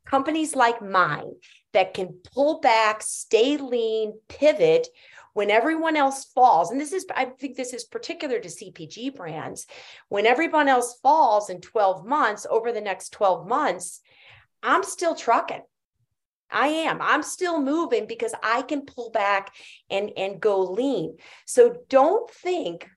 [0.04, 1.32] companies like mine
[1.72, 4.88] that can pull back, stay lean, pivot
[5.34, 9.66] when everyone else falls, and this is, I think this is particular to CPG brands,
[10.08, 14.00] when everyone else falls in 12 months, over the next 12 months,
[14.62, 15.62] I'm still trucking.
[16.52, 17.00] I am.
[17.00, 19.54] I'm still moving because I can pull back
[19.90, 21.16] and and go lean.
[21.46, 22.88] So don't think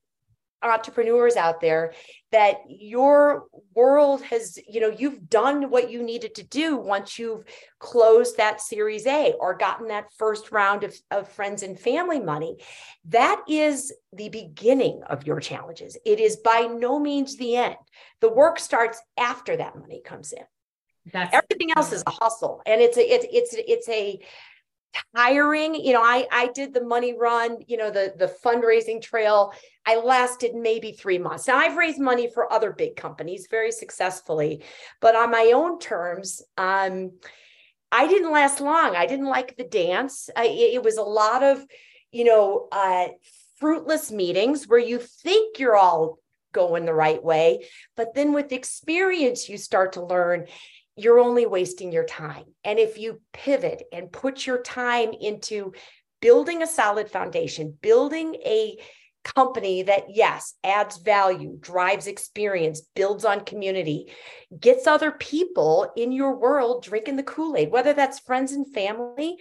[0.65, 1.93] entrepreneurs out there
[2.31, 7.43] that your world has you know you've done what you needed to do once you've
[7.79, 12.57] closed that series a or gotten that first round of, of friends and family money
[13.05, 17.75] that is the beginning of your challenges it is by no means the end
[18.21, 20.43] the work starts after that money comes in
[21.11, 24.19] that's everything else is a hustle and it's a it's it's it's a
[25.15, 29.53] tiring you know i i did the money run you know the the fundraising trail.
[29.87, 31.47] I lasted maybe three months.
[31.47, 34.63] Now i've raised money for other big companies very successfully
[35.01, 37.11] but on my own terms um
[37.91, 38.95] i didn't last long.
[38.95, 40.29] I didn't like the dance.
[40.35, 41.63] I, it was a lot of
[42.11, 43.07] you know uh
[43.59, 46.19] fruitless meetings where you think you're all
[46.51, 47.65] going the right way
[47.97, 50.45] but then with experience you start to learn
[50.95, 52.45] you're only wasting your time.
[52.63, 55.73] And if you pivot and put your time into
[56.21, 58.77] building a solid foundation, building a
[59.23, 64.11] company that, yes, adds value, drives experience, builds on community,
[64.57, 69.37] gets other people in your world drinking the Kool Aid, whether that's friends and family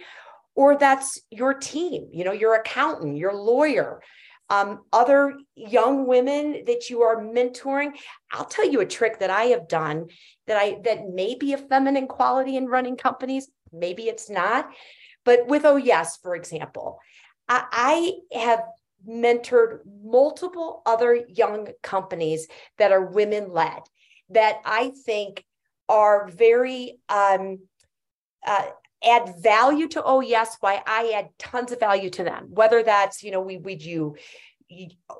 [0.55, 4.01] or that's your team, you know, your accountant, your lawyer,
[4.49, 7.91] um, other young women that you are mentoring.
[8.31, 10.07] I'll tell you a trick that I have done
[10.47, 14.69] that I that may be a feminine quality in running companies, maybe it's not.
[15.23, 16.99] But with Oh Yes, for example,
[17.49, 17.65] I,
[18.31, 18.63] I have
[19.07, 23.81] mentored multiple other young companies that are women led
[24.29, 25.43] that I think
[25.87, 27.59] are very um,
[28.45, 28.65] uh,
[29.05, 32.47] add value to oh yes why i add tons of value to them.
[32.49, 34.15] Whether that's you know we we do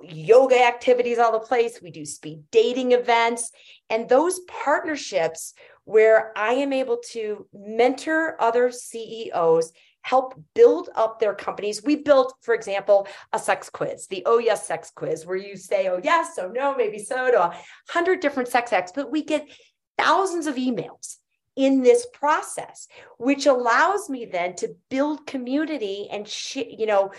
[0.02, 1.80] yoga activities all the place.
[1.82, 3.52] We do speed dating events.
[3.90, 9.72] And those partnerships where i am able to mentor other ceos
[10.02, 11.84] help build up their companies.
[11.84, 15.88] We built, for example, a sex quiz, the Oh Yes Sex Quiz, where you say,
[15.88, 17.58] oh yes, oh no, maybe so, to a
[17.90, 19.50] hundred different sex acts, but we get
[19.98, 21.18] thousands of emails
[21.56, 22.88] in this process,
[23.18, 27.12] which allows me then to build community and, sh- you know,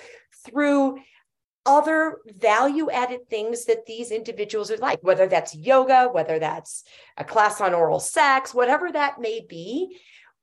[0.44, 0.98] through
[1.64, 6.84] other value added things that these individuals are like, whether that's yoga, whether that's
[7.16, 9.98] a class on oral sex, whatever that may be,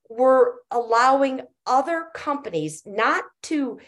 [0.10, 3.80] we're allowing other companies not to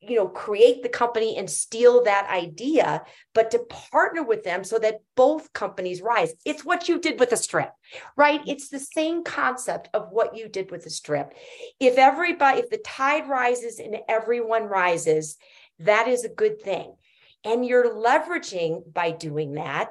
[0.00, 3.02] you know create the company and steal that idea
[3.34, 6.32] but to partner with them so that both companies rise.
[6.44, 7.72] It's what you did with the strip
[8.16, 8.40] right?
[8.46, 11.34] It's the same concept of what you did with the strip.
[11.78, 15.36] If everybody if the tide rises and everyone rises
[15.80, 16.94] that is a good thing.
[17.42, 19.90] And you're leveraging by doing that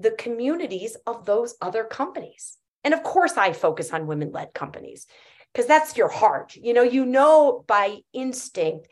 [0.00, 2.56] the communities of those other companies.
[2.84, 5.06] And of course i focus on women led companies
[5.52, 6.54] because that's your heart.
[6.56, 8.88] You know you know by instinct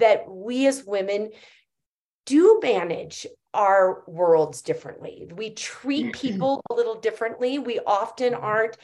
[0.00, 1.30] that we as women
[2.26, 5.28] do manage our worlds differently.
[5.34, 6.20] We treat mm-hmm.
[6.20, 7.58] people a little differently.
[7.58, 8.76] We often aren't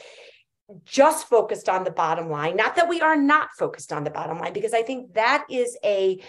[0.85, 2.57] just focused on the bottom line.
[2.57, 5.77] Not that we are not focused on the bottom line, because I think that is
[5.83, 6.21] a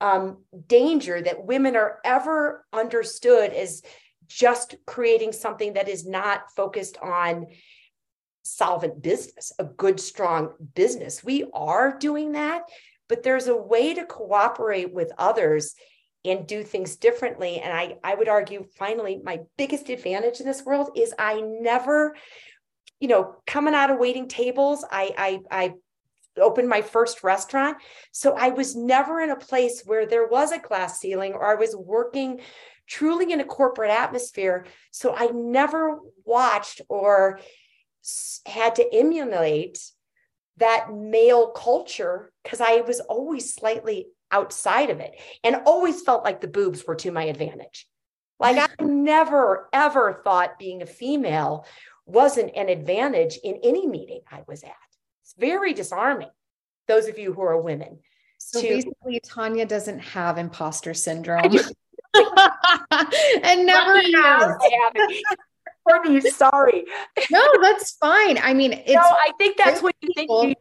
[0.00, 3.82] um, danger that women are ever understood as
[4.28, 7.46] just creating something that is not focused on
[8.42, 11.22] solvent business, a good, strong business.
[11.22, 12.62] We are doing that,
[13.12, 15.74] but there's a way to cooperate with others
[16.24, 17.60] and do things differently.
[17.60, 22.16] And I, I would argue, finally, my biggest advantage in this world is I never,
[23.00, 25.74] you know, coming out of waiting tables, I, I, I
[26.40, 27.76] opened my first restaurant.
[28.12, 31.56] So I was never in a place where there was a glass ceiling or I
[31.56, 32.40] was working
[32.86, 34.64] truly in a corporate atmosphere.
[34.90, 37.40] So I never watched or
[38.46, 39.78] had to emulate
[40.58, 45.12] that male culture because I was always slightly outside of it
[45.44, 47.86] and always felt like the boobs were to my advantage.
[48.38, 51.66] Like I never, ever thought being a female
[52.06, 54.72] wasn't an advantage in any meeting I was at.
[55.22, 56.30] It's very disarming,
[56.88, 58.00] those of you who are women.
[58.38, 61.44] So to, basically, Tanya doesn't have imposter syndrome.
[62.14, 64.56] and never has.
[66.04, 66.20] Me.
[66.20, 66.84] Sorry.
[67.30, 68.38] no, that's fine.
[68.38, 70.30] I mean, it's no, I think that's what you think.
[70.30, 70.54] You,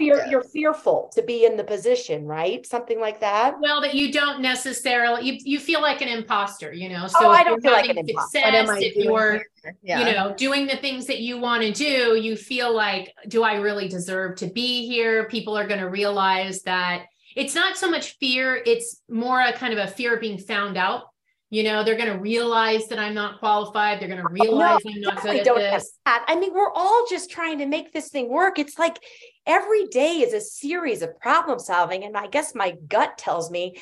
[0.00, 2.64] you you're fearful to be in the position, right?
[2.66, 3.56] Something like that.
[3.60, 7.06] Well, that you don't necessarily you, you feel like an imposter, you know.
[7.06, 8.40] So oh, I don't feel like an imposter.
[8.40, 9.42] Success, if you're
[9.82, 9.98] yeah.
[9.98, 13.56] you know doing the things that you want to do, you feel like, do I
[13.56, 15.28] really deserve to be here?
[15.28, 19.72] People are going to realize that it's not so much fear; it's more a kind
[19.72, 21.04] of a fear of being found out
[21.50, 24.92] you know they're going to realize that i'm not qualified they're going to realize no,
[24.92, 26.24] i'm not good at don't this that.
[26.28, 28.98] i mean we're all just trying to make this thing work it's like
[29.46, 33.76] every day is a series of problem solving and i guess my gut tells me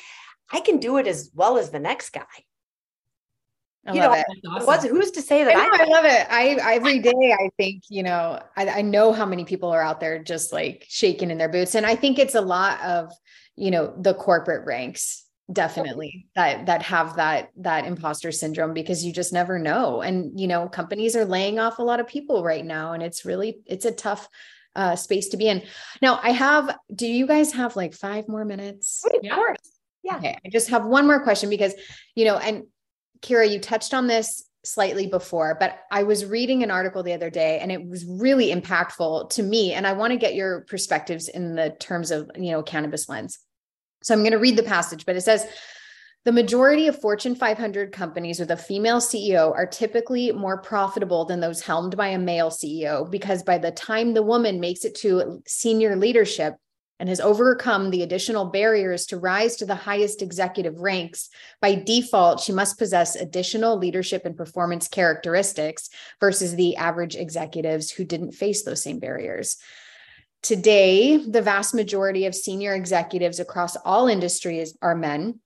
[0.51, 2.25] i can do it as well as the next guy
[3.87, 4.25] I you know, it.
[4.49, 4.65] Awesome.
[4.65, 5.55] What's, who's to say that?
[5.55, 6.27] I, know, I, I love it.
[6.31, 9.99] I every day I think you know I, I know how many people are out
[9.99, 13.11] there just like shaking in their boots, and I think it's a lot of
[13.55, 16.27] you know the corporate ranks definitely.
[16.35, 20.01] That that have that that imposter syndrome because you just never know.
[20.01, 23.25] And you know companies are laying off a lot of people right now and it's
[23.25, 24.27] really it's a tough
[24.75, 25.63] uh space to be in.
[26.01, 29.03] Now i have do you guys have like five more minutes?
[29.05, 29.57] Of course.
[30.03, 30.17] Yeah.
[30.17, 31.73] Okay i just have one more question because
[32.15, 32.63] you know and
[33.21, 37.29] Kyra you touched on this slightly before but i was reading an article the other
[37.29, 41.27] day and it was really impactful to me and i want to get your perspectives
[41.27, 43.39] in the terms of you know cannabis lens
[44.05, 45.47] so I'm going to read the passage, but it says,
[46.25, 51.39] The majority of Fortune 500 companies with a female CEO are typically more profitable than
[51.39, 55.41] those helmed by a male CEO because by the time the woman makes it to
[55.47, 56.53] senior leadership,
[56.99, 61.29] and has overcome the additional barriers to rise to the highest executive ranks,
[61.59, 65.89] by default, she must possess additional leadership and performance characteristics
[66.21, 69.57] versus the average executives who didn't face those same barriers.
[70.45, 75.39] Today, the vast majority of senior executives across all industries are men.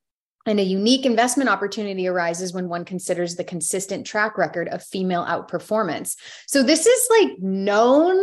[0.46, 5.24] And a unique investment opportunity arises when one considers the consistent track record of female
[5.24, 6.18] outperformance.
[6.48, 8.22] So, this is like known,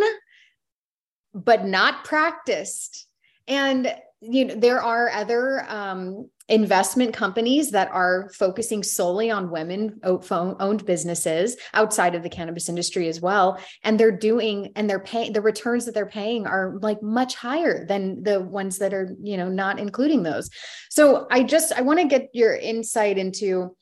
[1.32, 3.06] but not practiced
[3.48, 9.98] and you know there are other um, investment companies that are focusing solely on women
[10.04, 15.32] owned businesses outside of the cannabis industry as well and they're doing and they're paying
[15.32, 19.36] the returns that they're paying are like much higher than the ones that are you
[19.36, 20.48] know not including those
[20.88, 23.76] so i just i want to get your insight into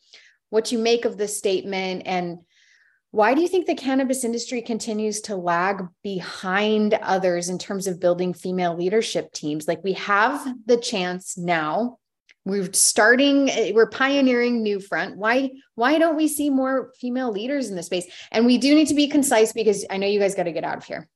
[0.48, 2.38] what you make of this statement and
[3.14, 8.00] why do you think the cannabis industry continues to lag behind others in terms of
[8.00, 9.68] building female leadership teams?
[9.68, 11.98] Like we have the chance now.
[12.44, 17.76] We're starting, we're pioneering new front Why, why don't we see more female leaders in
[17.76, 18.06] the space?
[18.30, 20.64] And we do need to be concise because I know you guys got to get
[20.64, 21.08] out of here.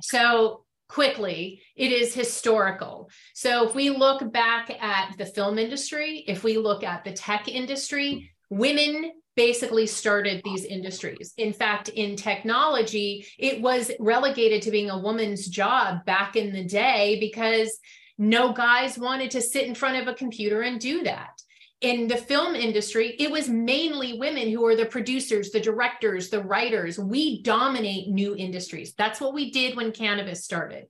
[0.00, 3.10] So quickly, it is historical.
[3.34, 7.48] So if we look back at the film industry, if we look at the tech
[7.48, 11.32] industry, women basically started these industries.
[11.38, 16.64] In fact, in technology, it was relegated to being a woman's job back in the
[16.64, 17.78] day because
[18.22, 21.42] no guys wanted to sit in front of a computer and do that.
[21.80, 26.42] In the film industry, it was mainly women who are the producers, the directors, the
[26.42, 26.98] writers.
[26.98, 28.94] We dominate new industries.
[28.96, 30.86] That's what we did when cannabis started.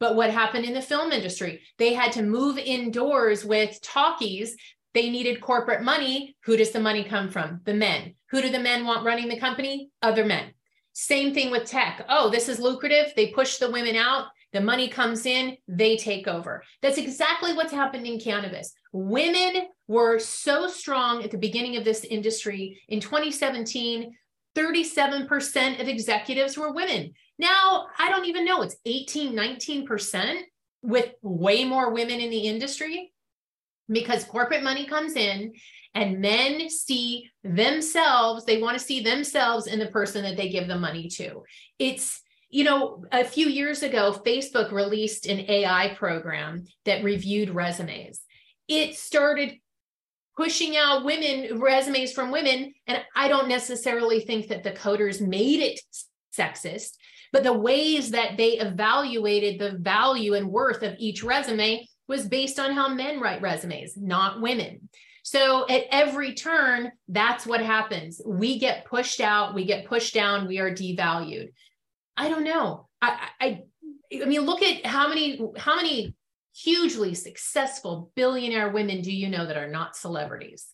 [0.00, 1.62] But what happened in the film industry?
[1.78, 4.56] They had to move indoors with talkies
[4.94, 6.36] they needed corporate money.
[6.44, 7.60] Who does the money come from?
[7.64, 8.14] The men.
[8.30, 9.90] Who do the men want running the company?
[10.02, 10.52] Other men.
[10.92, 12.04] Same thing with tech.
[12.08, 13.12] Oh, this is lucrative.
[13.16, 14.26] They push the women out.
[14.52, 16.62] The money comes in, they take over.
[16.82, 18.72] That's exactly what's happened in cannabis.
[18.92, 22.80] Women were so strong at the beginning of this industry.
[22.88, 24.12] In 2017,
[24.54, 27.12] 37% of executives were women.
[27.38, 30.40] Now, I don't even know, it's 18, 19%
[30.82, 33.12] with way more women in the industry
[33.88, 35.52] because corporate money comes in
[35.94, 40.68] and men see themselves, they want to see themselves in the person that they give
[40.68, 41.42] the money to.
[41.78, 42.21] It's,
[42.52, 48.20] you know, a few years ago, Facebook released an AI program that reviewed resumes.
[48.68, 49.54] It started
[50.36, 55.60] pushing out women resumes from women and i don't necessarily think that the coders made
[55.60, 55.78] it
[56.34, 56.92] sexist
[57.32, 62.60] but the ways that they evaluated the value and worth of each resume was based
[62.60, 64.88] on how men write resumes, not women.
[65.22, 68.20] So at every turn, that's what happens.
[68.26, 71.52] We get pushed out, we get pushed down, we are devalued.
[72.16, 72.88] I don't know.
[73.00, 73.62] I, I,
[74.12, 76.14] I mean, look at how many, how many
[76.54, 80.68] hugely successful billionaire women do you know that are not celebrities?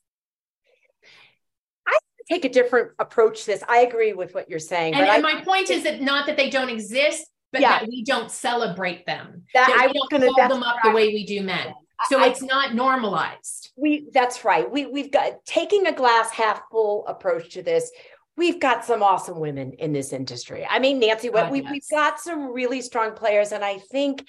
[1.86, 1.96] I
[2.28, 3.62] take a different approach to this.
[3.68, 4.94] I agree with what you're saying.
[4.94, 7.78] And, and I, my point is that not that they don't exist, but yeah.
[7.78, 9.44] that we don't celebrate them.
[9.54, 10.90] That, that I don't gonna, hold them up right.
[10.90, 11.72] the way we do men.
[12.06, 13.72] So I, it's not normalized.
[13.76, 14.70] We that's right.
[14.70, 17.90] We we've got taking a glass half full approach to this.
[18.38, 20.64] We've got some awesome women in this industry.
[20.68, 23.50] I mean, Nancy, what we, we've got some really strong players.
[23.50, 24.28] And I think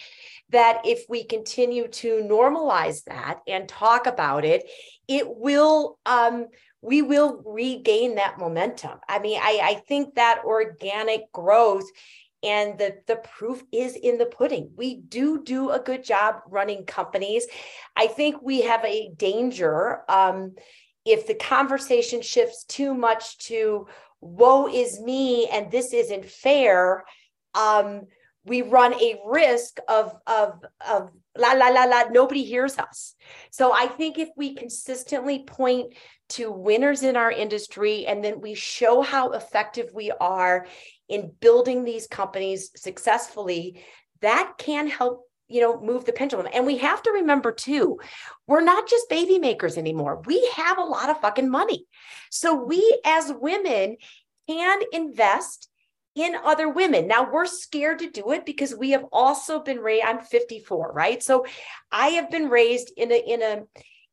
[0.49, 4.67] that if we continue to normalize that and talk about it,
[5.07, 6.47] it will um,
[6.81, 8.99] we will regain that momentum.
[9.07, 11.85] I mean, I, I think that organic growth
[12.41, 16.85] and the the proof is in the pudding we do do a good job running
[16.85, 17.45] companies
[17.97, 20.53] i think we have a danger um,
[21.05, 23.87] if the conversation shifts too much to
[24.21, 27.03] woe is me and this isn't fair
[27.55, 28.03] um,
[28.45, 33.15] we run a risk of of of la la la la nobody hears us.
[33.51, 35.93] So i think if we consistently point
[36.29, 40.67] to winners in our industry and then we show how effective we are
[41.07, 43.83] in building these companies successfully
[44.21, 46.47] that can help you know move the pendulum.
[46.53, 47.99] And we have to remember too
[48.47, 50.21] we're not just baby makers anymore.
[50.25, 51.85] We have a lot of fucking money.
[52.29, 53.97] So we as women
[54.47, 55.69] can invest
[56.15, 57.07] in other women.
[57.07, 61.21] Now we're scared to do it because we have also been raised i'm 54 right?
[61.21, 61.45] So
[61.91, 63.63] i have been raised in a in a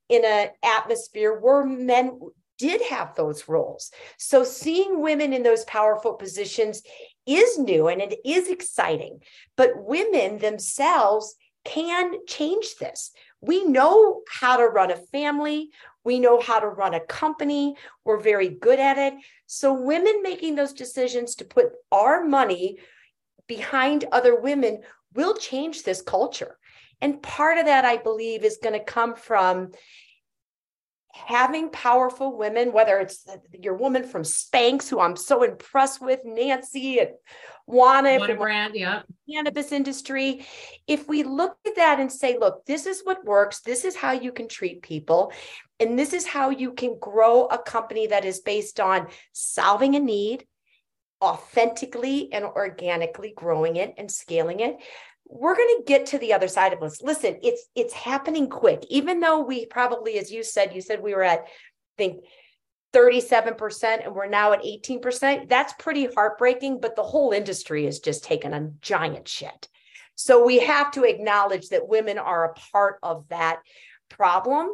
[0.09, 2.19] in an atmosphere where men
[2.59, 3.91] did have those roles.
[4.19, 6.83] So seeing women in those powerful positions
[7.27, 9.21] is new and it is exciting.
[9.57, 11.35] But women themselves
[11.65, 13.11] can change this.
[13.41, 15.71] We know how to run a family.
[16.05, 17.77] We know how to run a company.
[18.05, 19.15] We're very good at it.
[19.47, 22.79] So, women making those decisions to put our money
[23.47, 24.83] behind other women
[25.15, 26.59] will change this culture.
[27.01, 29.73] And part of that, I believe, is going to come from
[31.25, 36.99] having powerful women, whether it's your woman from Spanx, who I'm so impressed with, Nancy
[36.99, 37.11] and
[37.69, 40.47] Wana, Wana brand, yeah, cannabis industry.
[40.87, 44.13] If we look at that and say, look, this is what works, this is how
[44.13, 45.33] you can treat people,
[45.81, 50.01] and this is how you can grow a company that is based on solving a
[50.01, 50.47] need,
[51.23, 54.77] authentically and organically growing it and scaling it
[55.29, 57.03] we're going to get to the other side of this.
[57.03, 58.85] Listen it's it's happening quick.
[58.89, 62.25] Even though we probably as you said you said we were at i think
[62.95, 68.25] 37% and we're now at 18% that's pretty heartbreaking but the whole industry has just
[68.25, 69.69] taken a giant shit.
[70.15, 73.61] So we have to acknowledge that women are a part of that
[74.09, 74.71] problem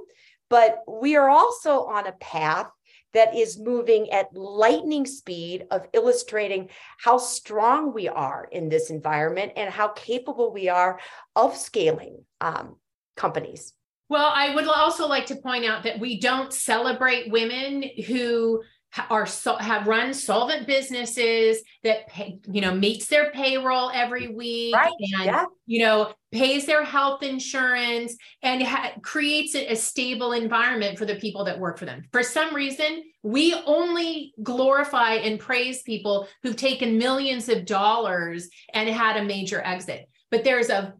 [0.48, 2.70] but we are also on a path
[3.12, 6.68] that is moving at lightning speed of illustrating
[6.98, 10.98] how strong we are in this environment and how capable we are
[11.36, 12.76] of scaling um,
[13.16, 13.74] companies.
[14.08, 18.62] Well, I would also like to point out that we don't celebrate women who
[19.08, 24.74] are so, have run solvent businesses that pay, you know meets their payroll every week
[24.74, 24.92] right.
[25.14, 25.44] and yeah.
[25.66, 31.16] you know pays their health insurance and ha- creates a, a stable environment for the
[31.16, 32.04] people that work for them.
[32.12, 38.88] For some reason, we only glorify and praise people who've taken millions of dollars and
[38.88, 40.08] had a major exit.
[40.30, 40.94] But there's a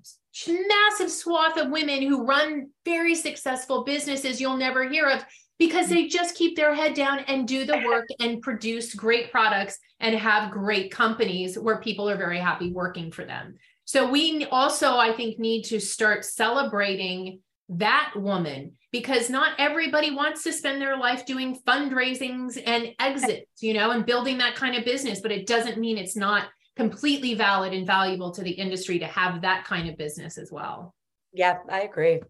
[0.47, 5.25] massive swath of women who run very successful businesses you'll never hear of
[5.63, 9.79] because they just keep their head down and do the work and produce great products
[10.01, 13.55] and have great companies where people are very happy working for them.
[13.85, 20.43] So we also, I think, need to start celebrating that woman because not everybody wants
[20.43, 24.85] to spend their life doing fundraisings and exits, you know, and building that kind of
[24.85, 25.21] business.
[25.21, 29.43] But it doesn't mean it's not completely valid and valuable to the industry to have
[29.43, 30.93] that kind of business as well.
[31.33, 32.21] Yeah, I agree.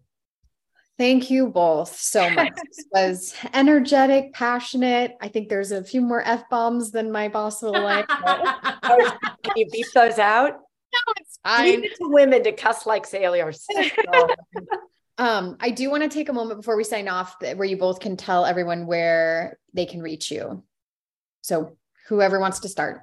[0.97, 2.53] Thank you both so much.
[2.55, 5.15] This was energetic, passionate.
[5.21, 8.05] I think there's a few more F bombs than my boss will like.
[8.09, 10.51] oh, can you beep those out?
[10.51, 11.65] No, it's fine.
[11.65, 13.65] Leave it to women to cuss like sailors.
[15.17, 17.99] um, I do want to take a moment before we sign off where you both
[17.99, 20.63] can tell everyone where they can reach you.
[21.41, 23.01] So whoever wants to start.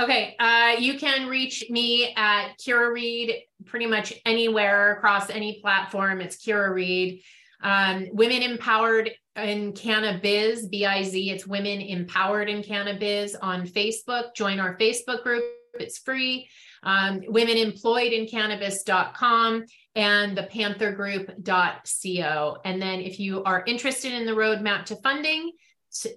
[0.00, 3.34] Okay, uh, you can reach me at Kyra Reed
[3.66, 6.22] pretty much anywhere across any platform.
[6.22, 7.20] It's Kyra Reed.
[7.62, 11.30] Um, Women Empowered in Cannabis, B-I-Z.
[11.30, 14.34] It's Women Empowered in Cannabis on Facebook.
[14.34, 15.44] Join our Facebook group.
[15.74, 16.48] It's free.
[16.82, 22.56] Um, women empowered in cannabis.com and the panthergroup.co.
[22.64, 25.52] And then if you are interested in the roadmap to funding,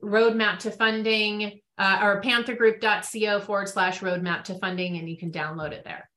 [0.02, 5.72] roadmap to funding uh, or panthergroup.co forward slash roadmap to funding, and you can download
[5.72, 6.10] it there.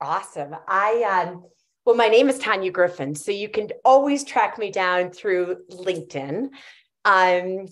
[0.00, 0.54] Awesome.
[0.68, 1.44] I, um,
[1.84, 6.50] well, my name is Tanya Griffin, so you can always track me down through LinkedIn.
[7.04, 7.66] Um,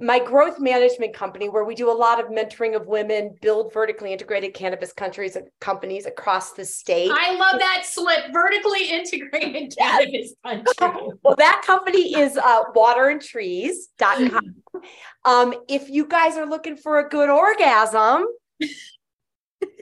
[0.00, 4.12] my growth management company, where we do a lot of mentoring of women, build vertically
[4.12, 7.10] integrated cannabis countries and companies across the state.
[7.12, 10.72] I love that slip, vertically integrated cannabis country.
[11.22, 14.54] well, that company is uh, waterandtrees.com.
[15.24, 18.26] um, if you guys are looking for a good orgasm,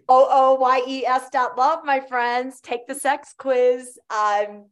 [0.08, 2.60] O O Y E S dot love, my friends.
[2.60, 3.98] Take the sex quiz.
[4.10, 4.66] Um,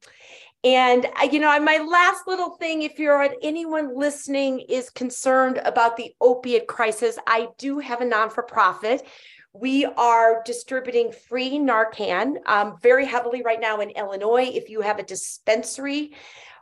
[0.64, 6.14] and you know, my last little thing, if you're anyone listening is concerned about the
[6.20, 9.06] opiate crisis, I do have a non-for-profit.
[9.52, 14.50] We are distributing free Narcan um, very heavily right now in Illinois.
[14.52, 16.14] If you have a dispensary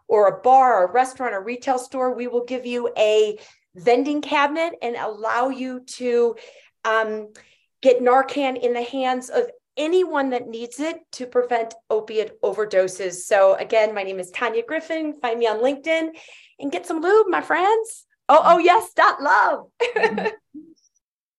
[0.09, 3.39] or a bar or a restaurant or retail store, we will give you a
[3.75, 6.37] vending cabinet and allow you to
[6.85, 7.33] um,
[7.81, 9.45] get Narcan in the hands of
[9.77, 13.23] anyone that needs it to prevent opiate overdoses.
[13.23, 15.15] So, again, my name is Tanya Griffin.
[15.21, 16.11] Find me on LinkedIn
[16.59, 18.07] and get some lube, my friends.
[18.29, 19.67] Oh, oh, yes, dot love.
[19.83, 20.27] Mm-hmm.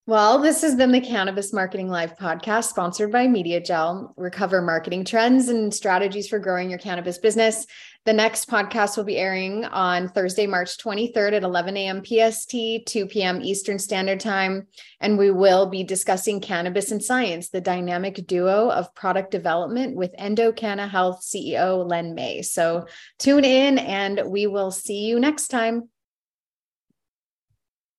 [0.05, 4.11] Well, this has been the Cannabis Marketing Live podcast sponsored by MediaJel.
[4.17, 7.65] We cover marketing trends and strategies for growing your cannabis business.
[8.03, 12.03] The next podcast will be airing on Thursday, March 23rd at 11 a.m.
[12.03, 13.41] PST, 2 p.m.
[13.41, 14.67] Eastern Standard Time.
[14.99, 20.13] And we will be discussing cannabis and science, the dynamic duo of product development with
[20.19, 22.41] EndoCanna Health CEO Len May.
[22.41, 22.87] So
[23.19, 25.87] tune in and we will see you next time.